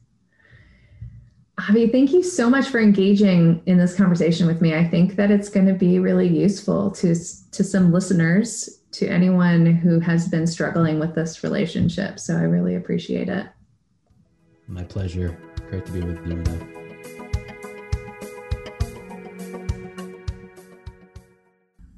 Avi, 1.69 1.87
thank 1.87 2.11
you 2.11 2.23
so 2.23 2.49
much 2.49 2.67
for 2.69 2.79
engaging 2.79 3.61
in 3.65 3.77
this 3.77 3.95
conversation 3.95 4.47
with 4.47 4.61
me. 4.61 4.73
I 4.73 4.87
think 4.87 5.15
that 5.15 5.29
it's 5.29 5.49
going 5.49 5.67
to 5.67 5.73
be 5.73 5.99
really 5.99 6.27
useful 6.27 6.91
to 6.91 7.13
to 7.13 7.63
some 7.63 7.91
listeners, 7.91 8.80
to 8.91 9.07
anyone 9.07 9.65
who 9.65 9.99
has 9.99 10.27
been 10.27 10.45
struggling 10.45 10.99
with 10.99 11.15
this 11.15 11.43
relationship. 11.43 12.19
So 12.19 12.37
I 12.37 12.41
really 12.41 12.75
appreciate 12.75 13.29
it. 13.29 13.47
My 14.67 14.83
pleasure. 14.83 15.37
Great 15.69 15.85
to 15.85 15.91
be 15.91 16.01
with 16.01 16.25
you. 16.27 16.35
Now. 16.35 16.81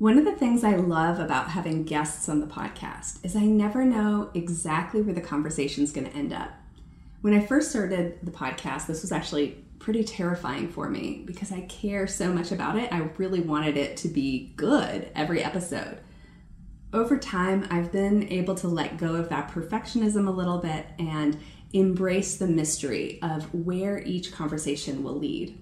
One 0.04 0.18
of 0.18 0.26
the 0.26 0.36
things 0.36 0.64
I 0.66 0.76
love 0.76 1.20
about 1.20 1.50
having 1.50 1.84
guests 1.84 2.28
on 2.28 2.42
the 2.42 2.46
podcast 2.46 3.24
is 3.24 3.38
I 3.38 3.46
never 3.46 3.86
know 3.86 4.32
exactly 4.34 5.02
where 5.02 5.16
the 5.16 5.22
conversation 5.22 5.84
is 5.84 5.94
going 5.94 6.10
to 6.10 6.16
end 6.16 6.34
up. 6.34 6.52
When 7.22 7.34
I 7.34 7.46
first 7.46 7.70
started 7.70 8.20
the 8.22 8.32
podcast, 8.32 8.86
this 8.86 9.02
was 9.02 9.14
actually 9.14 9.64
pretty 9.80 10.04
terrifying 10.04 10.68
for 10.68 10.90
me 10.90 11.24
because 11.26 11.54
I 11.54 11.62
care 11.62 12.06
so 12.06 12.34
much 12.34 12.52
about 12.52 12.78
it. 12.78 12.92
I 12.92 13.10
really 13.18 13.40
wanted 13.40 13.78
it 13.78 13.96
to 13.98 14.10
be 14.10 14.52
good 14.58 15.10
every 15.16 15.42
episode. 15.42 16.00
Over 16.94 17.18
time, 17.18 17.68
I've 17.72 17.92
been 17.92 18.32
able 18.32 18.56
to 18.56 18.68
let 18.68 18.98
go 18.98 19.16
of 19.16 19.30
that 19.30 19.50
perfectionism 19.50 20.28
a 20.28 20.32
little 20.32 20.60
bit 20.60 20.86
and 21.00 21.40
embrace 21.74 22.38
the 22.38 22.48
mystery 22.48 23.20
of 23.22 23.52
where 23.54 24.00
each 24.04 24.32
conversation 24.32 25.04
will 25.04 25.18
lead. 25.18 25.60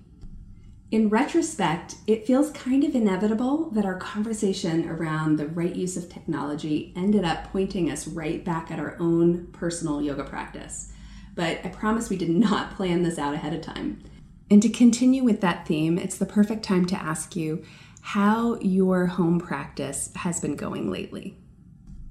In 0.91 1.07
retrospect, 1.07 1.95
it 2.05 2.27
feels 2.27 2.51
kind 2.51 2.83
of 2.83 2.93
inevitable 2.95 3.69
that 3.69 3.85
our 3.85 3.97
conversation 3.97 4.89
around 4.89 5.37
the 5.37 5.47
right 5.47 5.73
use 5.73 5.95
of 5.95 6.09
technology 6.09 6.91
ended 6.97 7.23
up 7.23 7.45
pointing 7.53 7.89
us 7.89 8.09
right 8.09 8.43
back 8.43 8.69
at 8.69 8.79
our 8.79 8.97
own 8.99 9.47
personal 9.53 10.01
yoga 10.01 10.25
practice 10.25 10.91
but 11.35 11.59
I 11.63 11.69
promise 11.69 12.09
we 12.09 12.17
did 12.17 12.29
not 12.29 12.75
plan 12.75 13.03
this 13.03 13.17
out 13.17 13.33
ahead 13.33 13.53
of 13.53 13.61
time. 13.61 14.01
And 14.49 14.61
to 14.61 14.69
continue 14.69 15.23
with 15.23 15.41
that 15.41 15.65
theme, 15.65 15.97
it's 15.97 16.17
the 16.17 16.25
perfect 16.25 16.63
time 16.63 16.85
to 16.87 16.95
ask 16.95 17.35
you 17.35 17.63
how 18.01 18.59
your 18.59 19.05
home 19.07 19.39
practice 19.39 20.11
has 20.17 20.39
been 20.39 20.55
going 20.55 20.91
lately. 20.91 21.37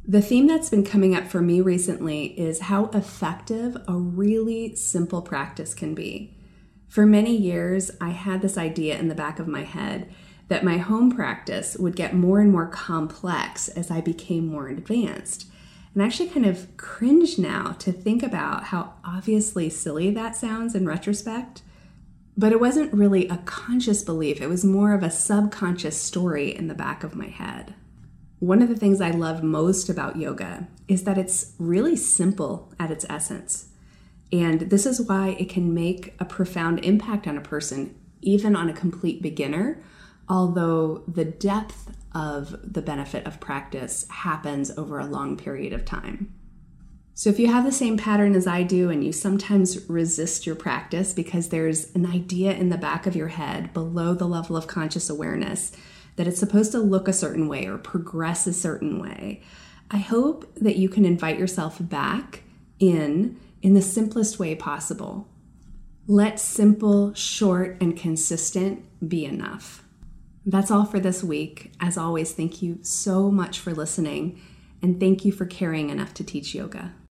The 0.07 0.23
theme 0.23 0.47
that's 0.47 0.71
been 0.71 0.85
coming 0.85 1.15
up 1.15 1.27
for 1.27 1.41
me 1.41 1.61
recently 1.61 2.39
is 2.39 2.61
how 2.61 2.87
effective 2.87 3.77
a 3.87 3.95
really 3.95 4.75
simple 4.75 5.23
practice 5.23 5.75
can 5.75 5.95
be. 5.95 6.37
For 6.89 7.07
many 7.07 7.37
years, 7.37 7.91
I 8.01 8.11
had 8.11 8.43
this 8.43 8.59
idea 8.59 8.99
in 8.99 9.09
the 9.09 9.15
back 9.15 9.39
of 9.39 9.47
my 9.47 9.63
head 9.63 10.13
that 10.49 10.65
my 10.65 10.79
home 10.79 11.13
practice 11.13 11.77
would 11.77 11.95
get 11.95 12.15
more 12.15 12.41
and 12.41 12.51
more 12.51 12.67
complex 12.67 13.69
as 13.69 13.91
I 13.91 14.01
became 14.01 14.49
more 14.49 14.67
advanced. 14.69 15.47
And 15.95 16.03
I 16.03 16.07
actually 16.07 16.31
kind 16.31 16.47
of 16.47 16.77
cringe 16.77 17.39
now 17.39 17.77
to 17.79 17.93
think 17.93 18.23
about 18.23 18.65
how 18.65 18.95
obviously 19.05 19.71
silly 19.71 20.11
that 20.11 20.35
sounds 20.35 20.75
in 20.75 20.87
retrospect. 20.87 21.63
But 22.37 22.53
it 22.53 22.61
wasn't 22.61 22.95
really 22.95 23.29
a 23.29 23.39
conscious 23.39 24.03
belief, 24.03 24.41
it 24.41 24.49
was 24.49 24.65
more 24.65 24.95
of 24.95 25.03
a 25.03 25.11
subconscious 25.11 26.01
story 26.01 26.55
in 26.55 26.69
the 26.69 26.75
back 26.75 27.05
of 27.05 27.15
my 27.15 27.27
head. 27.27 27.75
One 28.39 28.63
of 28.63 28.69
the 28.69 28.77
things 28.77 29.01
I 29.01 29.11
love 29.11 29.43
most 29.43 29.91
about 29.91 30.17
yoga 30.17 30.67
is 30.89 31.05
that 31.05 31.19
it's 31.19 31.53
really 31.59 31.97
simple 31.97 32.73
at 32.79 32.91
its 32.91 33.05
essence. 33.11 33.69
And 34.33 34.63
this 34.63 34.87
is 34.87 35.01
why 35.01 35.37
it 35.39 35.49
can 35.51 35.75
make 35.75 36.15
a 36.19 36.25
profound 36.25 36.85
impact 36.85 37.27
on 37.27 37.37
a 37.37 37.43
person, 37.43 37.95
even 38.23 38.57
on 38.57 38.71
a 38.71 38.75
complete 38.75 39.21
beginner, 39.21 39.83
although 40.29 41.03
the 41.07 41.25
depth 41.25 41.95
of 42.15 42.73
the 42.73 42.83
benefit 42.83 43.27
of 43.27 43.41
practice 43.41 44.07
happens 44.09 44.71
over 44.77 44.99
a 44.99 45.07
long 45.07 45.37
period 45.37 45.73
of 45.73 45.85
time. 45.85 46.33
So, 47.21 47.29
if 47.29 47.39
you 47.39 47.49
have 47.49 47.67
the 47.67 47.71
same 47.71 47.99
pattern 47.99 48.35
as 48.35 48.47
I 48.47 48.63
do 48.63 48.89
and 48.89 49.05
you 49.05 49.13
sometimes 49.13 49.91
resist 49.91 50.47
your 50.47 50.57
practice 50.57 51.13
because 51.13 51.51
there's 51.51 51.95
an 51.95 52.07
idea 52.07 52.55
in 52.55 52.71
the 52.71 52.79
back 52.79 53.07
of 53.07 53.15
your 53.15 53.29
head 53.29 53.75
below 53.75 54.15
the 54.15 54.27
level 54.27 54.57
of 54.57 54.67
conscious 54.67 55.11
awareness 55.11 55.71
that 56.17 56.27
it's 56.27 56.41
supposed 56.41 56.73
to 56.73 56.79
look 56.79 57.09
a 57.09 57.13
certain 57.13 57.47
way 57.47 57.67
or 57.67 57.77
progress 57.77 58.47
a 58.47 58.55
certain 58.55 58.99
way, 58.99 59.43
I 59.91 59.99
hope 59.99 60.51
that 60.55 60.77
you 60.77 60.89
can 60.89 61.05
invite 61.05 61.39
yourself 61.39 61.77
back 61.79 62.43
in 62.79 63.39
in 63.61 63.75
the 63.75 63.83
simplest 63.83 64.39
way 64.39 64.55
possible. 64.55 65.29
Let 66.07 66.41
simple, 66.41 67.13
short, 67.13 67.77
and 67.83 67.99
consistent 67.99 68.83
be 69.07 69.27
enough. 69.27 69.85
That's 70.47 70.71
all 70.71 70.87
for 70.87 70.99
this 70.99 71.23
week. 71.23 71.75
As 71.81 71.99
always, 71.99 72.33
thank 72.33 72.63
you 72.63 72.79
so 72.81 73.31
much 73.31 73.61
for 73.61 73.75
listening, 73.75 74.41
and 74.81 74.99
thank 74.99 75.27
you 75.27 75.33
for 75.33 75.45
caring 75.45 75.91
enough 75.91 76.15
to 76.15 76.25
teach 76.25 76.55
yoga. 76.55 76.95